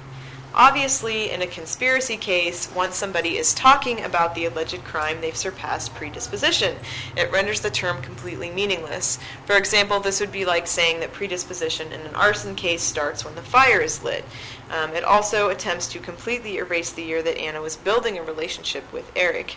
[0.57, 5.93] Obviously, in a conspiracy case, once somebody is talking about the alleged crime, they've surpassed
[5.97, 6.77] predisposition.
[7.17, 9.19] It renders the term completely meaningless.
[9.47, 13.35] For example, this would be like saying that predisposition in an arson case starts when
[13.35, 14.25] the fire is lit.
[14.71, 18.93] Um, it also attempts to completely erase the year that Anna was building a relationship
[18.93, 19.57] with Eric.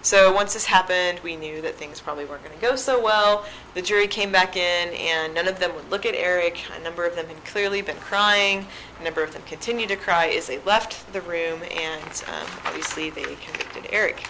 [0.00, 3.44] So once this happened, we knew that things probably weren't going to go so well.
[3.74, 6.62] The jury came back in, and none of them would look at Eric.
[6.78, 8.66] A number of them had clearly been crying.
[9.00, 13.10] A number of them continued to cry as they left the room, and um, obviously
[13.10, 14.28] they convicted Eric.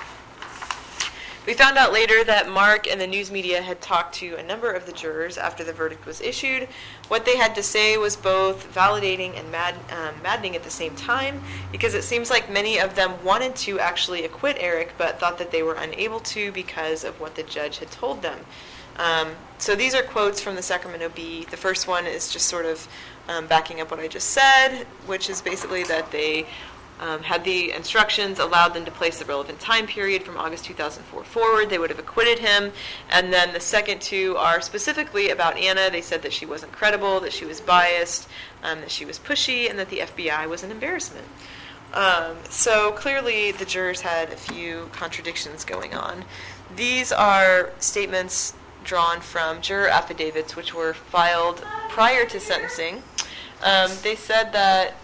[1.46, 4.70] We found out later that Mark and the news media had talked to a number
[4.70, 6.68] of the jurors after the verdict was issued.
[7.08, 10.94] What they had to say was both validating and mad, um, maddening at the same
[10.94, 11.40] time
[11.72, 15.50] because it seems like many of them wanted to actually acquit Eric but thought that
[15.50, 18.38] they were unable to because of what the judge had told them.
[18.98, 19.28] Um,
[19.58, 21.46] so these are quotes from the Sacramento Bee.
[21.50, 22.86] The first one is just sort of
[23.28, 26.46] um, backing up what I just said, which is basically that they
[27.00, 31.24] um, had the instructions allowed them to place the relevant time period from August 2004
[31.24, 32.72] forward, they would have acquitted him.
[33.10, 35.90] And then the second two are specifically about Anna.
[35.90, 38.28] They said that she wasn't credible, that she was biased,
[38.62, 41.26] um, that she was pushy, and that the FBI was an embarrassment.
[41.94, 46.24] Um, so clearly, the jurors had a few contradictions going on.
[46.76, 53.02] These are statements drawn from juror affidavits, which were filed prior to sentencing.
[53.62, 54.94] Um, they said that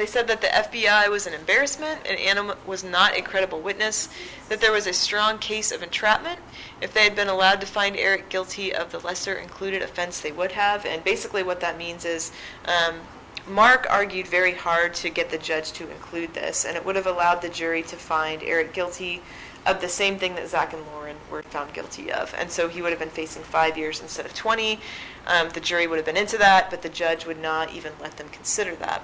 [0.00, 4.08] they said that the FBI was an embarrassment and Anna was not a credible witness,
[4.48, 6.40] that there was a strong case of entrapment.
[6.80, 10.32] If they had been allowed to find Eric guilty of the lesser included offense, they
[10.32, 10.84] would have.
[10.84, 12.32] And basically, what that means is
[12.64, 13.00] um,
[13.48, 17.06] Mark argued very hard to get the judge to include this, and it would have
[17.06, 19.22] allowed the jury to find Eric guilty
[19.64, 22.34] of the same thing that Zach and Lauren were found guilty of.
[22.38, 24.80] And so he would have been facing five years instead of 20.
[25.26, 28.16] Um, the jury would have been into that, but the judge would not even let
[28.16, 29.02] them consider that.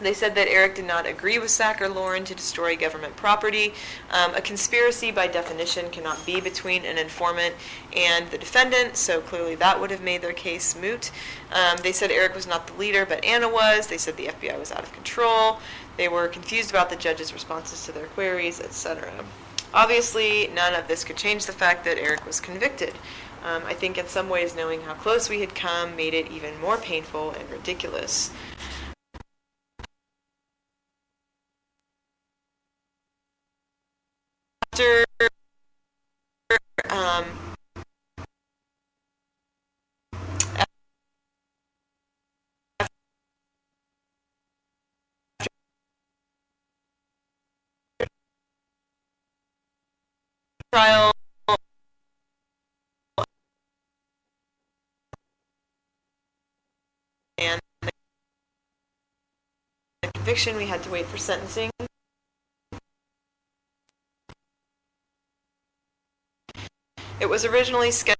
[0.00, 3.74] They said that Eric did not agree with Zach or Lauren to destroy government property.
[4.10, 7.54] Um, a conspiracy, by definition, cannot be between an informant
[7.94, 11.12] and the defendant, so clearly that would have made their case moot.
[11.52, 13.86] Um, they said Eric was not the leader, but Anna was.
[13.86, 15.60] They said the FBI was out of control.
[15.96, 19.12] They were confused about the judge's responses to their queries, etc.
[19.72, 22.94] Obviously, none of this could change the fact that Eric was convicted.
[23.44, 26.58] Um, I think in some ways knowing how close we had come made it even
[26.60, 28.30] more painful and ridiculous.
[34.74, 35.04] After
[36.90, 37.24] um,
[50.72, 51.12] trial
[57.38, 57.90] and the
[60.14, 61.70] conviction we had to wait for sentencing
[67.24, 68.18] it was originally scheduled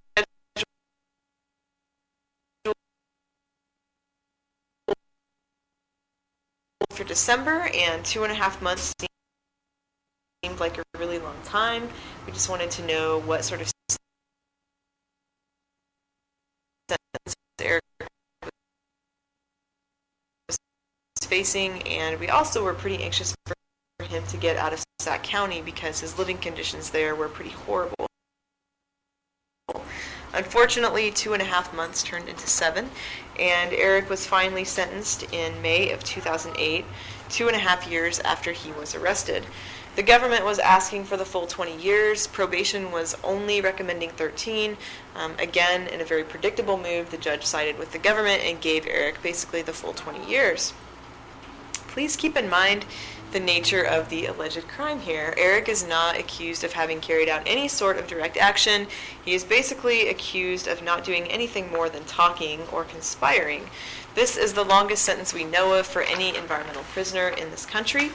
[6.91, 8.95] for December and two and a half months
[10.43, 11.87] seemed like a really long time.
[12.25, 13.71] We just wanted to know what sort of
[16.89, 17.83] sentence Eric
[20.49, 20.57] was
[21.25, 25.61] facing, and we also were pretty anxious for him to get out of Sac County
[25.61, 28.07] because his living conditions there were pretty horrible.
[30.35, 32.91] Unfortunately, two and a half months turned into seven,
[33.39, 36.85] and Eric was finally sentenced in May of 2008,
[37.29, 39.47] two and a half years after he was arrested.
[39.95, 42.27] The government was asking for the full 20 years.
[42.27, 44.77] Probation was only recommending 13.
[45.15, 48.87] Um, again, in a very predictable move, the judge sided with the government and gave
[48.89, 50.73] Eric basically the full 20 years.
[51.87, 52.87] Please keep in mind
[53.35, 55.35] the nature of the alleged crime here.
[55.37, 58.87] Eric is not accused of having carried out any sort of direct action.
[59.25, 63.69] He is basically accused of not doing anything more than talking or conspiring.
[64.15, 68.13] This is the longest sentence we know of for any environmental prisoner in this country.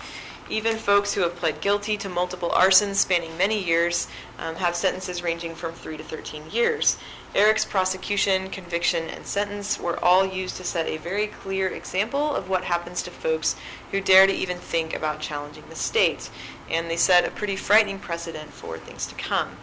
[0.49, 4.07] Even folks who have pled guilty to multiple arsons spanning many years
[4.39, 6.97] um, have sentences ranging from 3 to 13 years.
[7.35, 12.49] Eric's prosecution, conviction, and sentence were all used to set a very clear example of
[12.49, 13.55] what happens to folks
[13.91, 16.31] who dare to even think about challenging the state,
[16.71, 19.57] and they set a pretty frightening precedent for things to come.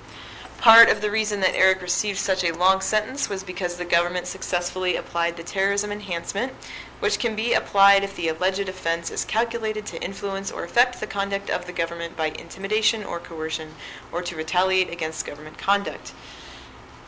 [0.58, 4.26] Part of the reason that Eric received such a long sentence was because the government
[4.26, 6.52] successfully applied the terrorism enhancement,
[7.00, 11.06] which can be applied if the alleged offense is calculated to influence or affect the
[11.06, 13.74] conduct of the government by intimidation or coercion,
[14.12, 16.14] or to retaliate against government conduct.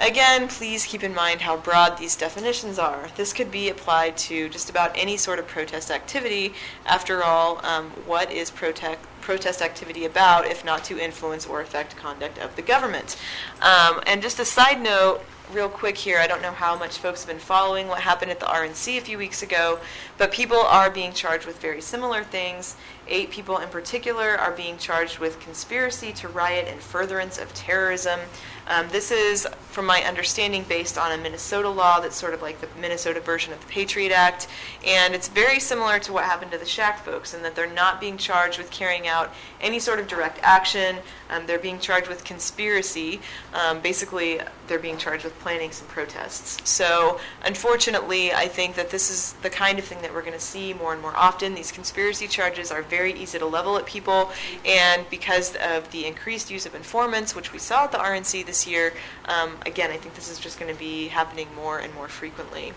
[0.00, 3.08] Again, please keep in mind how broad these definitions are.
[3.16, 6.54] This could be applied to just about any sort of protest activity.
[6.86, 11.96] After all, um, what is protest, protest activity about if not to influence or affect
[11.96, 13.16] conduct of the government?
[13.60, 17.24] Um, and just a side note, real quick here, I don't know how much folks
[17.24, 19.80] have been following what happened at the RNC a few weeks ago,
[20.18, 22.76] but people are being charged with very similar things.
[23.08, 28.20] Eight people in particular are being charged with conspiracy to riot and furtherance of terrorism.
[28.68, 32.60] Um, this is, from my understanding, based on a Minnesota law that's sort of like
[32.60, 34.46] the Minnesota version of the Patriot Act.
[34.86, 37.98] And it's very similar to what happened to the SHAC folks in that they're not
[37.98, 40.96] being charged with carrying out any sort of direct action.
[41.30, 43.20] Um, they're being charged with conspiracy.
[43.54, 46.68] Um, basically, they're being charged with planning some protests.
[46.68, 50.40] So, unfortunately, I think that this is the kind of thing that we're going to
[50.40, 51.54] see more and more often.
[51.54, 54.30] These conspiracy charges are very easy to level at people,
[54.64, 58.57] and because of the increased use of informants, which we saw at the RNC this
[58.66, 58.92] year,
[59.26, 62.72] um, again, I think this is just going to be happening more and more frequently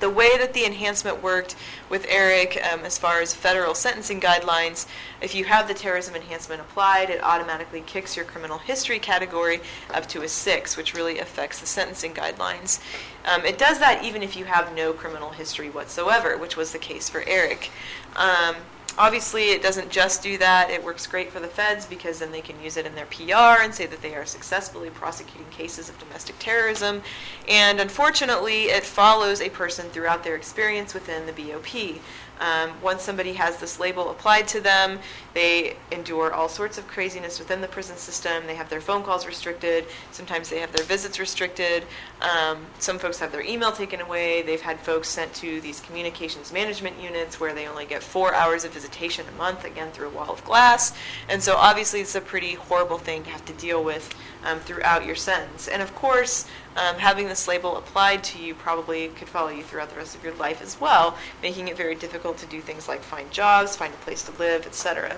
[0.00, 1.54] the way that the enhancement worked
[1.88, 4.86] with Eric, um, as far as federal sentencing guidelines,
[5.20, 9.60] if you have the terrorism enhancement applied, it automatically kicks your criminal history category
[9.92, 12.80] up to a six, which really affects the sentencing guidelines.
[13.26, 16.78] Um, it does that even if you have no criminal history whatsoever, which was the
[16.78, 17.70] case for Eric.
[18.16, 18.56] Um,
[18.98, 20.70] Obviously, it doesn't just do that.
[20.70, 23.62] It works great for the feds because then they can use it in their PR
[23.62, 27.02] and say that they are successfully prosecuting cases of domestic terrorism.
[27.48, 32.00] And unfortunately, it follows a person throughout their experience within the BOP.
[32.40, 34.98] Um, once somebody has this label applied to them,
[35.34, 38.46] they endure all sorts of craziness within the prison system.
[38.46, 39.86] They have their phone calls restricted.
[40.10, 41.84] Sometimes they have their visits restricted.
[42.20, 44.42] Um, some folks have their email taken away.
[44.42, 48.64] They've had folks sent to these communications management units where they only get four hours
[48.64, 50.94] of visitation a month, again through a wall of glass.
[51.28, 54.14] And so obviously it's a pretty horrible thing to have to deal with
[54.44, 55.68] um, throughout your sentence.
[55.68, 59.90] And of course, um, having this label applied to you probably could follow you throughout
[59.90, 63.00] the rest of your life as well, making it very difficult to do things like
[63.00, 65.16] find jobs, find a place to live, etc.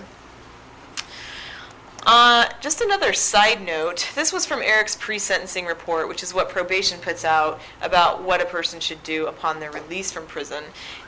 [2.05, 6.49] Uh, just another side note this was from Eric's pre sentencing report, which is what
[6.49, 10.65] probation puts out about what a person should do upon their release from prison.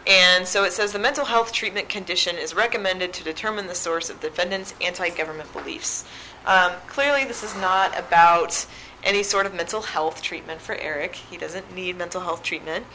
[0.07, 4.09] And so it says the mental health treatment condition is recommended to determine the source
[4.09, 6.05] of the defendant's anti government beliefs.
[6.47, 8.67] Um, clearly, this is not about
[9.03, 11.15] any sort of mental health treatment for Eric.
[11.15, 12.87] He doesn't need mental health treatment.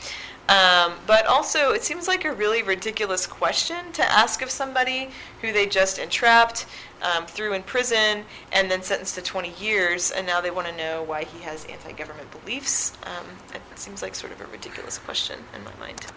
[0.49, 5.53] Um, but also, it seems like a really ridiculous question to ask of somebody who
[5.53, 6.65] they just entrapped,
[7.03, 10.75] um, threw in prison, and then sentenced to 20 years, and now they want to
[10.75, 12.93] know why he has anti government beliefs.
[13.03, 16.07] Um, it seems like sort of a ridiculous question in my mind.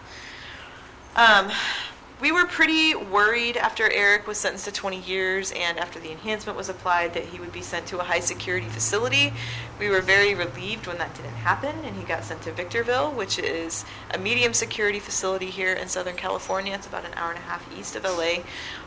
[2.23, 6.57] We were pretty worried after Eric was sentenced to 20 years and after the enhancement
[6.57, 9.33] was applied that he would be sent to a high security facility.
[9.77, 13.39] We were very relieved when that didn't happen and he got sent to Victorville, which
[13.39, 16.73] is a medium security facility here in Southern California.
[16.73, 18.35] It's about an hour and a half east of LA.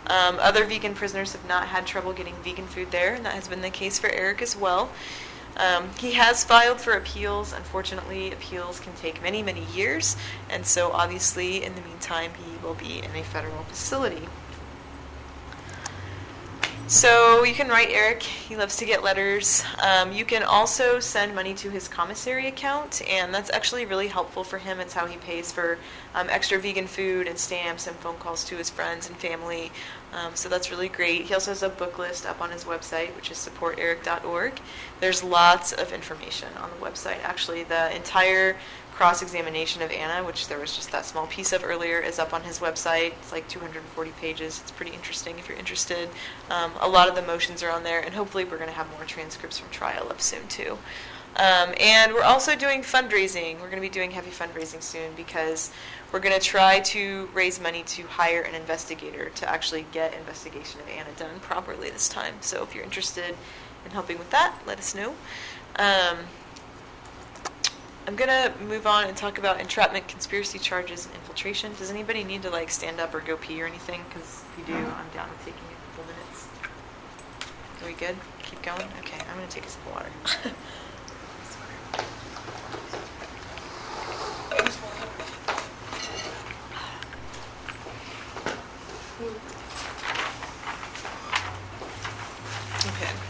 [0.07, 3.49] Um, other vegan prisoners have not had trouble getting vegan food there, and that has
[3.49, 4.89] been the case for Eric as well.
[5.57, 7.53] Um, he has filed for appeals.
[7.53, 10.17] Unfortunately, appeals can take many, many years,
[10.51, 14.29] and so obviously, in the meantime, he will be in a federal facility.
[16.89, 18.23] So you can write Eric.
[18.23, 19.65] He loves to get letters.
[19.83, 24.45] Um, you can also send money to his commissary account, and that's actually really helpful
[24.45, 24.79] for him.
[24.79, 25.79] It's how he pays for
[26.15, 29.73] um, extra vegan food and stamps and phone calls to his friends and family.
[30.13, 31.23] Um, so that's really great.
[31.27, 34.61] He also has a book list up on his website, which is supporteric.org.
[35.01, 37.23] There's lots of information on the website.
[37.23, 38.57] Actually, the entire
[38.97, 42.33] cross examination of Anna, which there was just that small piece of earlier, is up
[42.33, 43.13] on his website.
[43.21, 44.59] It's like 240 pages.
[44.63, 46.09] It's pretty interesting if you're interested.
[46.49, 48.91] Um, a lot of the motions are on there, and hopefully, we're going to have
[48.93, 50.79] more transcripts from trial up soon, too.
[51.37, 53.55] Um, and we're also doing fundraising.
[53.55, 55.71] We're going to be doing heavy fundraising soon because
[56.11, 60.81] we're going to try to raise money to hire an investigator to actually get investigation
[60.81, 62.35] of Anna done properly this time.
[62.41, 63.37] So if you're interested
[63.85, 65.15] in helping with that, let us know.
[65.79, 66.19] Um,
[68.07, 71.73] I'm gonna move on and talk about entrapment, conspiracy charges, and infiltration.
[71.75, 74.01] Does anybody need to like stand up or go pee or anything?
[74.09, 76.47] Because if you do, I'm down to taking a couple minutes.
[77.83, 78.17] Are we good?
[78.45, 78.89] Keep going.
[79.01, 80.11] Okay, I'm gonna take a sip of water.
[92.87, 93.27] okay.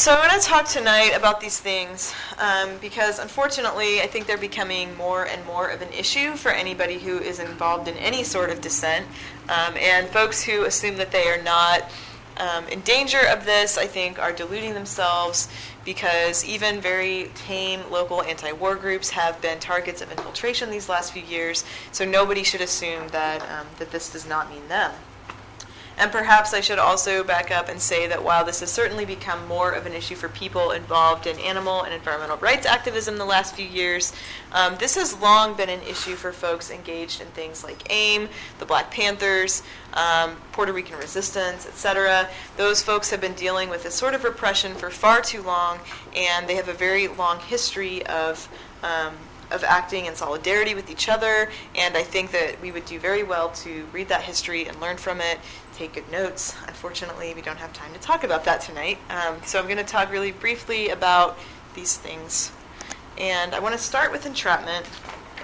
[0.00, 4.38] So I want to talk tonight about these things um, because unfortunately I think they're
[4.38, 8.48] becoming more and more of an issue for anybody who is involved in any sort
[8.48, 9.04] of dissent.
[9.50, 11.90] Um, and folks who assume that they are not
[12.38, 15.50] um, in danger of this, I think, are deluding themselves
[15.84, 21.12] because even very tame local anti war groups have been targets of infiltration these last
[21.12, 21.62] few years.
[21.92, 24.92] So nobody should assume that, um, that this does not mean them.
[26.00, 29.46] And perhaps I should also back up and say that while this has certainly become
[29.46, 33.54] more of an issue for people involved in animal and environmental rights activism the last
[33.54, 34.14] few years,
[34.52, 38.30] um, this has long been an issue for folks engaged in things like AIM,
[38.60, 42.30] the Black Panthers, um, Puerto Rican resistance, etc.
[42.56, 45.80] Those folks have been dealing with this sort of repression for far too long,
[46.16, 48.48] and they have a very long history of.
[48.82, 49.12] Um,
[49.50, 53.22] of acting in solidarity with each other, and I think that we would do very
[53.22, 55.38] well to read that history and learn from it,
[55.80, 56.54] take good notes.
[56.68, 58.98] Unfortunately, we don't have time to talk about that tonight.
[59.08, 61.38] Um, so I'm going to talk really briefly about
[61.74, 62.52] these things.
[63.16, 64.84] And I want to start with entrapment.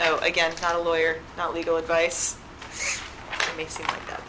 [0.00, 2.36] Oh, again, not a lawyer, not legal advice.
[2.70, 4.22] It may seem like that.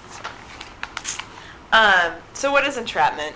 [1.73, 3.35] Um, so, what is entrapment?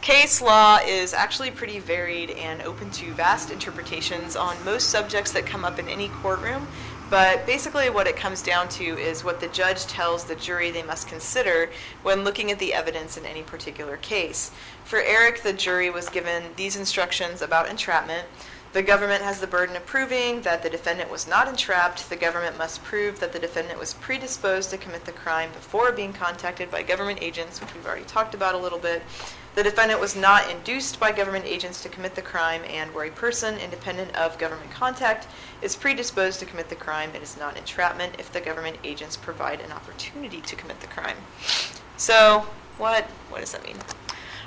[0.00, 5.46] Case law is actually pretty varied and open to vast interpretations on most subjects that
[5.46, 6.68] come up in any courtroom,
[7.14, 10.82] but basically, what it comes down to is what the judge tells the jury they
[10.82, 11.70] must consider
[12.02, 14.50] when looking at the evidence in any particular case.
[14.82, 18.26] For Eric, the jury was given these instructions about entrapment.
[18.74, 22.10] The government has the burden of proving that the defendant was not entrapped.
[22.10, 26.12] The government must prove that the defendant was predisposed to commit the crime before being
[26.12, 29.04] contacted by government agents, which we've already talked about a little bit.
[29.54, 33.12] The defendant was not induced by government agents to commit the crime, and where a
[33.12, 35.28] person, independent of government contact,
[35.62, 39.60] is predisposed to commit the crime, it is not entrapment if the government agents provide
[39.60, 41.18] an opportunity to commit the crime.
[41.96, 43.76] So, what what does that mean?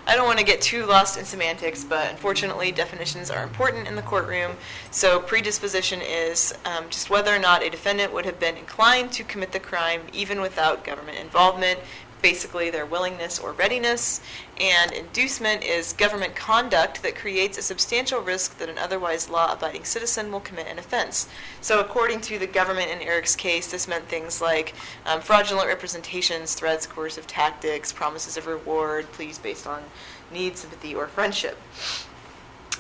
[0.07, 3.95] I don't want to get too lost in semantics, but unfortunately, definitions are important in
[3.95, 4.55] the courtroom.
[4.89, 9.25] So, predisposition is um, just whether or not a defendant would have been inclined to
[9.25, 11.81] commit the crime even without government involvement,
[12.21, 14.21] basically their willingness or readiness,
[14.59, 19.85] and inducement is government conduct that creates a substantial risk that an otherwise law abiding
[19.85, 21.27] citizen will commit an offense.
[21.61, 24.73] So, according to the government in Eric's case, this meant things like
[25.05, 29.83] um, fraudulent representations, threats, coercive tactics, promises of reward, pleas based on
[30.31, 31.57] need, sympathy, or friendship.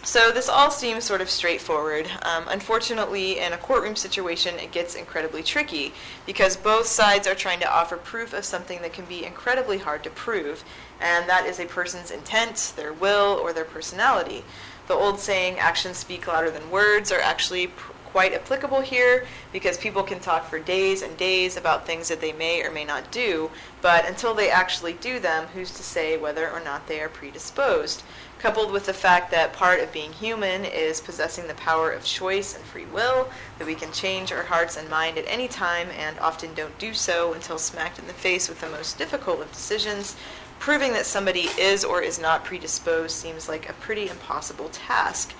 [0.07, 2.09] So this all seems sort of straightforward.
[2.21, 5.93] Um, unfortunately, in a courtroom situation, it gets incredibly tricky
[6.25, 10.05] because both sides are trying to offer proof of something that can be incredibly hard
[10.05, 10.63] to prove,
[11.01, 14.45] and that is a person's intent, their will, or their personality.
[14.87, 19.77] The old saying, actions speak louder than words, are actually pr- quite applicable here because
[19.77, 23.11] people can talk for days and days about things that they may or may not
[23.11, 23.51] do,
[23.81, 28.03] but until they actually do them, who's to say whether or not they are predisposed?
[28.39, 32.55] Coupled with the fact that part of being human is possessing the power of choice
[32.55, 36.19] and free will, that we can change our hearts and mind at any time and
[36.19, 40.15] often don't do so until smacked in the face with the most difficult of decisions,
[40.59, 45.33] proving that somebody is or is not predisposed seems like a pretty impossible task.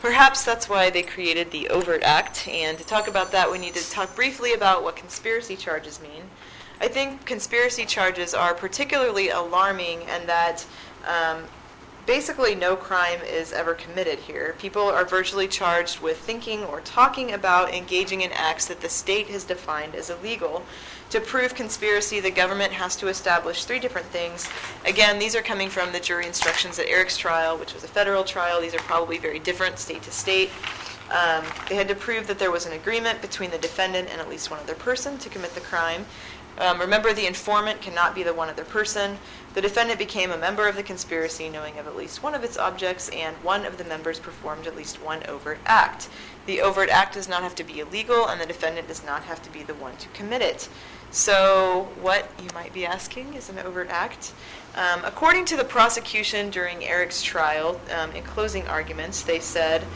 [0.00, 3.74] Perhaps that's why they created the overt act, and to talk about that, we need
[3.74, 6.22] to talk briefly about what conspiracy charges mean.
[6.80, 10.66] I think conspiracy charges are particularly alarming and that
[11.06, 11.44] um,
[12.06, 14.54] basically no crime is ever committed here.
[14.58, 19.26] People are virtually charged with thinking or talking about engaging in acts that the state
[19.28, 20.64] has defined as illegal.
[21.10, 24.48] To prove conspiracy, the government has to establish three different things.
[24.84, 28.24] Again, these are coming from the jury instructions at Eric's trial, which was a federal
[28.24, 28.60] trial.
[28.60, 30.50] These are probably very different state to state.
[31.10, 34.28] Um, they had to prove that there was an agreement between the defendant and at
[34.28, 36.04] least one other person to commit the crime.
[36.58, 39.18] Um, remember, the informant cannot be the one other person.
[39.54, 42.56] The defendant became a member of the conspiracy knowing of at least one of its
[42.56, 46.08] objects, and one of the members performed at least one overt act.
[46.46, 49.42] The overt act does not have to be illegal, and the defendant does not have
[49.42, 50.68] to be the one to commit it.
[51.10, 54.32] So, what you might be asking is an overt act.
[54.74, 59.86] Um, according to the prosecution during Eric's trial, um, in closing arguments, they said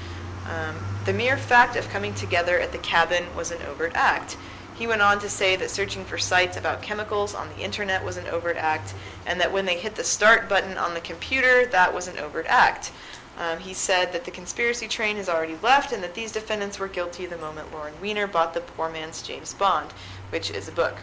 [0.47, 4.37] um, the mere fact of coming together at the cabin was an overt act.
[4.81, 8.17] He went on to say that searching for sites about chemicals on the internet was
[8.17, 8.95] an overt act,
[9.27, 12.47] and that when they hit the start button on the computer, that was an overt
[12.49, 12.91] act.
[13.37, 16.89] Um, he said that the conspiracy train has already left and that these defendants were
[16.89, 19.91] guilty the moment Lauren Weiner bought the poor man's James Bond,
[20.31, 20.97] which is a book.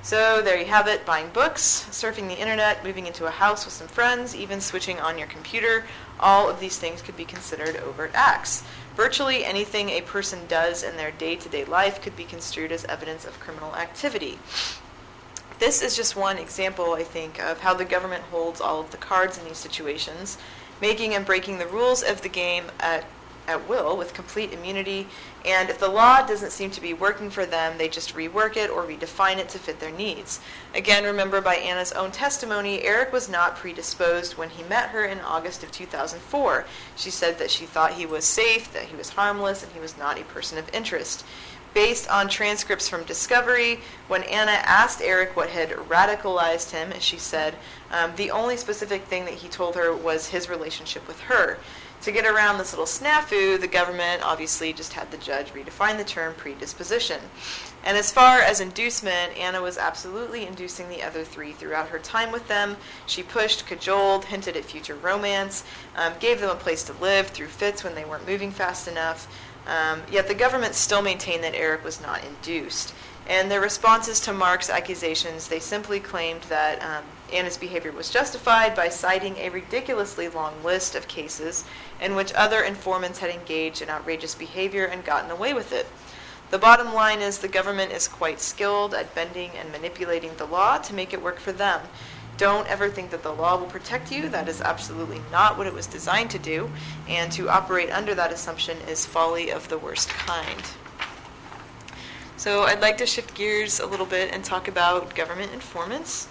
[0.00, 3.74] So there you have it buying books, surfing the internet, moving into a house with
[3.74, 5.84] some friends, even switching on your computer.
[6.18, 8.64] All of these things could be considered overt acts.
[8.98, 12.84] Virtually anything a person does in their day to day life could be construed as
[12.86, 14.40] evidence of criminal activity.
[15.60, 18.96] This is just one example, I think, of how the government holds all of the
[18.96, 20.36] cards in these situations,
[20.80, 23.08] making and breaking the rules of the game at
[23.48, 25.08] at will with complete immunity.
[25.44, 28.70] And if the law doesn't seem to be working for them, they just rework it
[28.70, 30.38] or redefine it to fit their needs.
[30.74, 35.20] Again, remember by Anna's own testimony, Eric was not predisposed when he met her in
[35.20, 36.66] August of 2004.
[36.94, 39.96] She said that she thought he was safe, that he was harmless, and he was
[39.96, 41.24] not a person of interest
[41.74, 43.80] based on transcripts from Discovery.
[44.08, 47.54] When Anna asked Eric what had radicalized him, she said,
[47.90, 51.58] um, the only specific thing that he told her was his relationship with her.
[52.02, 56.04] To get around this little snafu, the government obviously just had the judge redefine the
[56.04, 57.20] term predisposition.
[57.84, 62.30] And as far as inducement, Anna was absolutely inducing the other three throughout her time
[62.30, 62.76] with them.
[63.06, 65.64] She pushed, cajoled, hinted at future romance,
[65.96, 69.26] um, gave them a place to live through fits when they weren't moving fast enough.
[69.66, 72.94] Um, yet the government still maintained that Eric was not induced.
[73.26, 78.74] And their responses to Mark's accusations, they simply claimed that um, Anna's behavior was justified
[78.74, 81.64] by citing a ridiculously long list of cases
[82.00, 85.86] in which other informants had engaged in outrageous behavior and gotten away with it.
[86.50, 90.78] The bottom line is the government is quite skilled at bending and manipulating the law
[90.78, 91.82] to make it work for them.
[92.38, 94.28] Don't ever think that the law will protect you.
[94.28, 96.70] That is absolutely not what it was designed to do.
[97.08, 100.62] And to operate under that assumption is folly of the worst kind.
[102.38, 106.28] So I'd like to shift gears a little bit and talk about government informants.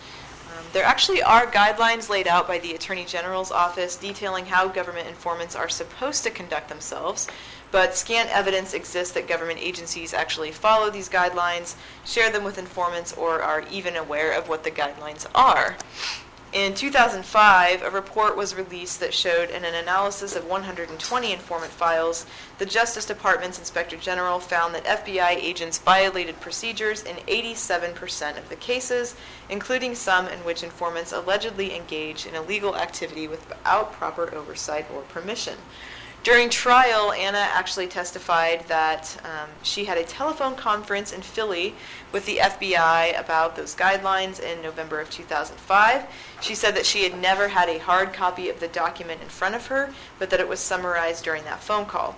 [0.78, 5.56] There actually are guidelines laid out by the Attorney General's office detailing how government informants
[5.56, 7.28] are supposed to conduct themselves,
[7.72, 11.74] but scant evidence exists that government agencies actually follow these guidelines,
[12.06, 15.78] share them with informants, or are even aware of what the guidelines are.
[16.54, 22.26] In 2005, a report was released that showed in an analysis of 120 informant files,
[22.58, 28.56] the Justice Department's Inspector General found that FBI agents violated procedures in 87% of the
[28.56, 29.16] cases,
[29.50, 35.58] including some in which informants allegedly engaged in illegal activity without proper oversight or permission.
[36.24, 41.74] During trial, Anna actually testified that um, she had a telephone conference in Philly
[42.11, 46.03] with the FBI about those guidelines in November of 2005.
[46.41, 49.55] She said that she had never had a hard copy of the document in front
[49.55, 52.15] of her, but that it was summarized during that phone call.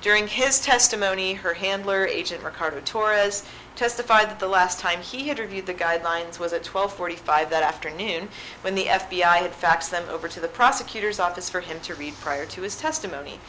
[0.00, 3.44] During his testimony, her handler, Agent Ricardo Torres,
[3.76, 8.28] testified that the last time he had reviewed the guidelines was at 12:45 that afternoon
[8.62, 12.18] when the FBI had faxed them over to the prosecutor's office for him to read
[12.20, 13.40] prior to his testimony.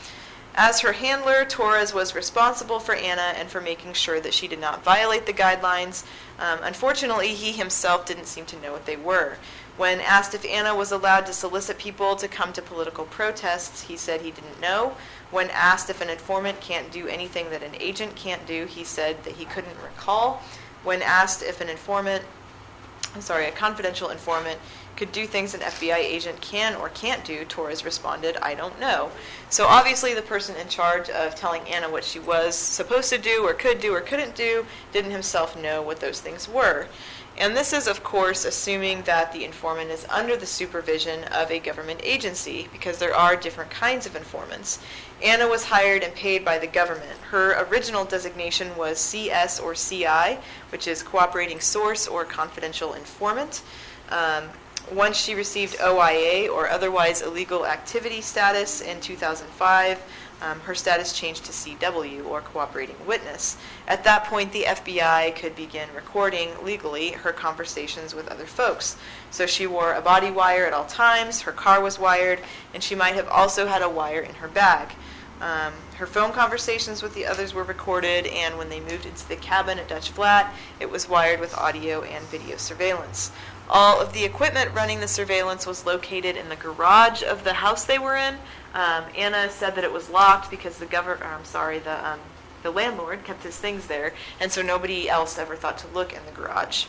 [0.56, 4.60] As her handler, Torres was responsible for Anna and for making sure that she did
[4.60, 6.04] not violate the guidelines.
[6.38, 9.38] Um, unfortunately, he himself didn't seem to know what they were.
[9.78, 13.98] When asked if Anna was allowed to solicit people to come to political protests, he
[13.98, 14.96] said he didn't know.
[15.34, 19.24] When asked if an informant can't do anything that an agent can't do, he said
[19.24, 20.44] that he couldn't recall.
[20.84, 22.24] When asked if an informant,
[23.16, 24.60] I'm sorry, a confidential informant
[24.96, 29.10] could do things an FBI agent can or can't do, Torres responded, I don't know.
[29.50, 33.44] So obviously, the person in charge of telling Anna what she was supposed to do
[33.44, 36.88] or could do or couldn't do didn't himself know what those things were.
[37.36, 41.58] And this is, of course, assuming that the informant is under the supervision of a
[41.58, 44.78] government agency, because there are different kinds of informants.
[45.22, 47.18] Anna was hired and paid by the government.
[47.30, 50.40] Her original designation was CS or CI,
[50.70, 53.62] which is Cooperating Source or Confidential Informant.
[54.10, 54.50] Um,
[54.92, 60.02] once she received OIA or otherwise illegal activity status in 2005,
[60.44, 63.58] um, her status changed to CW or cooperating witness.
[63.88, 68.98] At that point, the FBI could begin recording legally her conversations with other folks.
[69.32, 72.40] So she wore a body wire at all times, her car was wired,
[72.74, 74.94] and she might have also had a wire in her bag.
[75.40, 79.36] Um, her phone conversations with the others were recorded, and when they moved into the
[79.36, 83.32] cabin at Dutch Flat, it was wired with audio and video surveillance.
[83.70, 87.86] All of the equipment running the surveillance was located in the garage of the house
[87.86, 88.38] they were in.
[88.74, 92.20] Um, Anna said that it was locked because the governor, I'm sorry, the um,
[92.64, 96.26] the landlord kept his things there, and so nobody else ever thought to look in
[96.26, 96.86] the garage.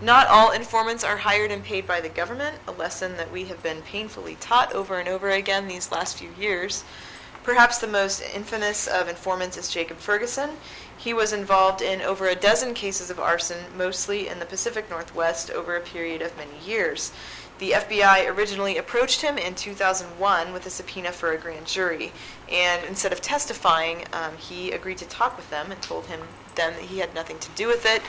[0.00, 3.62] Not all informants are hired and paid by the government, a lesson that we have
[3.62, 6.82] been painfully taught over and over again these last few years.
[7.44, 10.56] Perhaps the most infamous of informants is Jacob Ferguson.
[10.96, 15.50] He was involved in over a dozen cases of arson, mostly in the Pacific Northwest,
[15.50, 17.12] over a period of many years.
[17.58, 22.12] The FBI originally approached him in 2001 with a subpoena for a grand jury,
[22.50, 26.20] and instead of testifying, um, he agreed to talk with them and told him
[26.56, 28.02] then that he had nothing to do with it.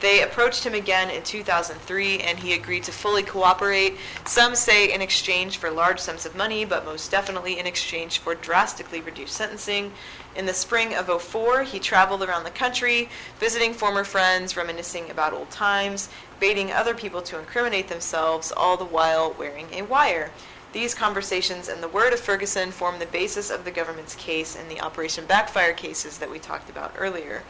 [0.00, 3.98] They approached him again in 2003, and he agreed to fully cooperate.
[4.26, 8.34] Some say in exchange for large sums of money, but most definitely in exchange for
[8.34, 9.92] drastically reduced sentencing.
[10.34, 15.34] In the spring of 04, he traveled around the country, visiting former friends, reminiscing about
[15.34, 16.08] old times,
[16.40, 20.30] baiting other people to incriminate themselves, all the while wearing a wire.
[20.72, 24.68] These conversations and the word of Ferguson form the basis of the government's case in
[24.68, 27.42] the Operation Backfire cases that we talked about earlier.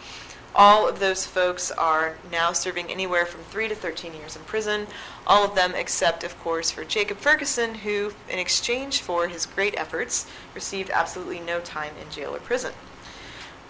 [0.54, 4.88] All of those folks are now serving anywhere from 3 to 13 years in prison,
[5.26, 9.74] all of them except, of course, for Jacob Ferguson, who, in exchange for his great
[9.76, 12.72] efforts, received absolutely no time in jail or prison.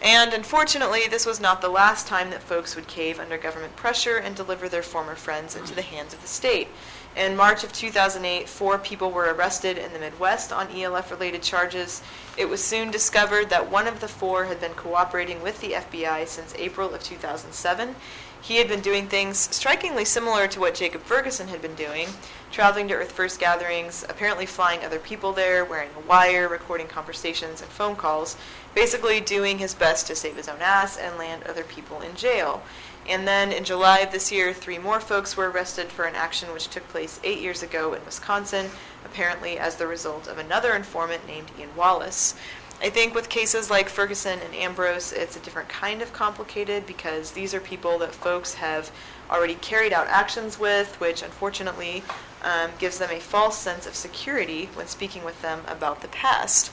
[0.02, 4.16] And unfortunately, this was not the last time that folks would cave under government pressure
[4.16, 6.68] and deliver their former friends into the hands of the state.
[7.14, 12.02] In March of 2008, four people were arrested in the Midwest on ELF related charges.
[12.38, 16.26] It was soon discovered that one of the four had been cooperating with the FBI
[16.26, 17.96] since April of 2007.
[18.42, 22.08] He had been doing things strikingly similar to what Jacob Ferguson had been doing,
[22.50, 27.60] traveling to Earth First gatherings, apparently flying other people there, wearing a wire, recording conversations
[27.60, 28.36] and phone calls,
[28.74, 32.62] basically doing his best to save his own ass and land other people in jail.
[33.08, 36.52] And then in July of this year, three more folks were arrested for an action
[36.52, 38.70] which took place eight years ago in Wisconsin,
[39.04, 42.34] apparently as the result of another informant named Ian Wallace.
[42.82, 47.32] I think with cases like Ferguson and Ambrose, it's a different kind of complicated because
[47.32, 48.90] these are people that folks have
[49.30, 52.02] already carried out actions with, which unfortunately
[52.42, 56.72] um, gives them a false sense of security when speaking with them about the past.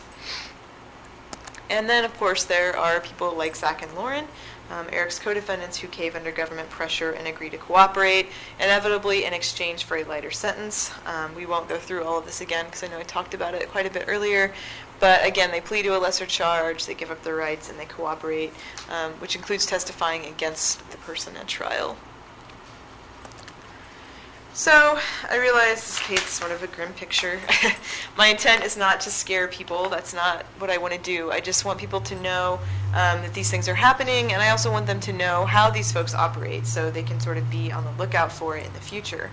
[1.70, 4.26] And then, of course, there are people like Zach and Lauren,
[4.72, 8.28] um, Eric's co-defendants who cave under government pressure and agree to cooperate,
[8.60, 10.92] inevitably in exchange for a lighter sentence.
[11.06, 13.54] Um, we won't go through all of this again because I know I talked about
[13.54, 14.54] it quite a bit earlier.
[15.00, 17.86] But again, they plead to a lesser charge, they give up their rights, and they
[17.86, 18.54] cooperate,
[18.90, 21.98] um, which includes testifying against the person at trial.
[24.58, 24.98] So
[25.30, 27.40] I realize this paints sort of a grim picture.
[28.18, 29.88] My intent is not to scare people.
[29.88, 31.30] That's not what I want to do.
[31.30, 34.72] I just want people to know um, that these things are happening, and I also
[34.72, 37.84] want them to know how these folks operate so they can sort of be on
[37.84, 39.30] the lookout for it in the future.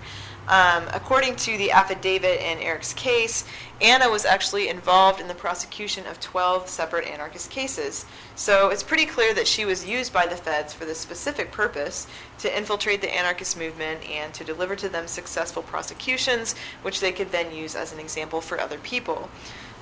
[0.47, 3.45] Um, according to the affidavit in Eric's case,
[3.81, 8.05] Anna was actually involved in the prosecution of 12 separate anarchist cases.
[8.35, 12.05] So it's pretty clear that she was used by the feds for this specific purpose
[12.39, 17.31] to infiltrate the anarchist movement and to deliver to them successful prosecutions, which they could
[17.31, 19.29] then use as an example for other people.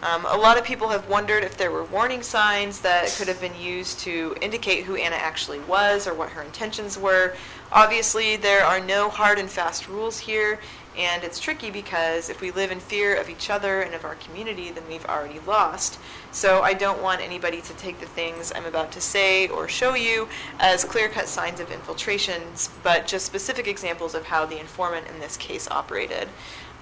[0.03, 3.39] Um, a lot of people have wondered if there were warning signs that could have
[3.39, 7.33] been used to indicate who Anna actually was or what her intentions were.
[7.71, 10.59] Obviously, there are no hard and fast rules here,
[10.97, 14.15] and it's tricky because if we live in fear of each other and of our
[14.15, 15.97] community, then we've already lost.
[16.33, 19.95] So I don't want anybody to take the things I'm about to say or show
[19.95, 20.27] you
[20.59, 25.21] as clear cut signs of infiltrations, but just specific examples of how the informant in
[25.21, 26.27] this case operated.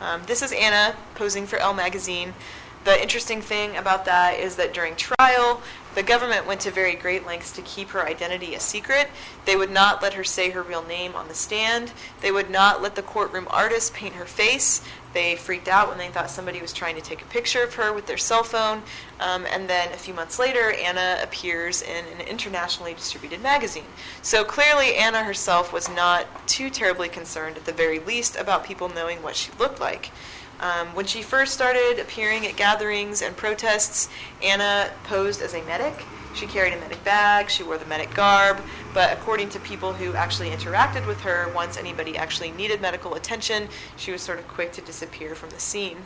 [0.01, 2.34] Um, this is Anna posing for Elle magazine.
[2.84, 5.61] The interesting thing about that is that during trial,
[5.93, 9.09] the government went to very great lengths to keep her identity a secret.
[9.45, 11.91] They would not let her say her real name on the stand.
[12.21, 14.82] They would not let the courtroom artist paint her face.
[15.13, 17.93] They freaked out when they thought somebody was trying to take a picture of her
[17.93, 18.82] with their cell phone.
[19.19, 23.86] Um, and then a few months later, Anna appears in an internationally distributed magazine.
[24.23, 28.89] So clearly, Anna herself was not too terribly concerned, at the very least, about people
[28.89, 30.11] knowing what she looked like.
[30.62, 34.09] Um, when she first started appearing at gatherings and protests,
[34.43, 36.05] Anna posed as a medic.
[36.36, 38.62] She carried a medic bag, she wore the medic garb,
[38.93, 43.68] but according to people who actually interacted with her, once anybody actually needed medical attention,
[43.97, 45.97] she was sort of quick to disappear from the scene.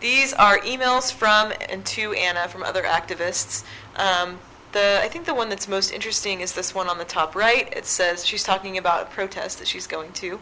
[0.00, 3.64] These are emails from and to Anna from other activists.
[3.94, 4.40] Um,
[4.72, 7.72] the, I think the one that's most interesting is this one on the top right.
[7.74, 10.40] It says she's talking about a protest that she's going to.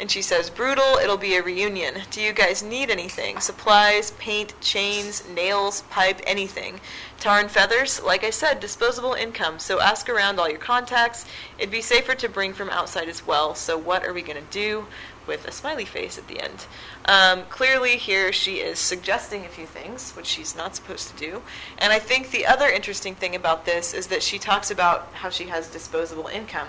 [0.00, 2.02] And she says, Brutal, it'll be a reunion.
[2.10, 3.40] Do you guys need anything?
[3.40, 6.80] Supplies, paint, chains, nails, pipe, anything.
[7.18, 8.00] Tar and feathers?
[8.00, 9.58] Like I said, disposable income.
[9.58, 11.26] So ask around all your contacts.
[11.58, 13.56] It'd be safer to bring from outside as well.
[13.56, 14.86] So what are we going to do?
[15.26, 16.64] With a smiley face at the end.
[17.04, 21.42] Um, clearly, here she is suggesting a few things, which she's not supposed to do.
[21.76, 25.28] And I think the other interesting thing about this is that she talks about how
[25.28, 26.68] she has disposable income.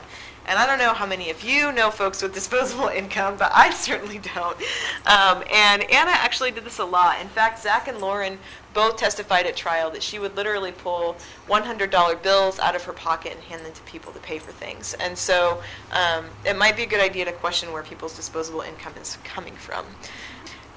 [0.49, 3.69] And I don't know how many of you know folks with disposable income, but I
[3.69, 4.57] certainly don't.
[5.05, 7.21] Um, and Anna actually did this a lot.
[7.21, 8.39] In fact, Zach and Lauren
[8.73, 11.15] both testified at trial that she would literally pull
[11.47, 14.95] $100 bills out of her pocket and hand them to people to pay for things.
[14.95, 18.93] And so um, it might be a good idea to question where people's disposable income
[18.99, 19.85] is coming from.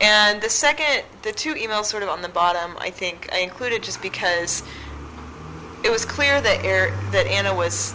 [0.02, 3.82] And the second, the two emails sort of on the bottom, I think I included
[3.82, 4.62] just because
[5.82, 7.94] it was clear that, er- that Anna was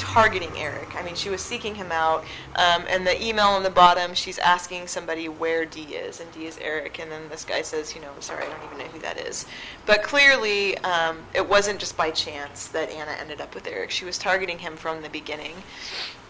[0.00, 0.96] targeting Eric.
[0.96, 2.24] I mean, she was seeking him out.
[2.56, 6.46] Um, and the email on the bottom, she's asking somebody where D is, and D
[6.46, 6.98] is Eric.
[6.98, 9.18] And then this guy says, you know, I'm sorry, I don't even know who that
[9.18, 9.46] is.
[9.84, 13.90] But clearly, um, it wasn't just by chance that Anna ended up with Eric.
[13.90, 15.54] She was targeting him from the beginning.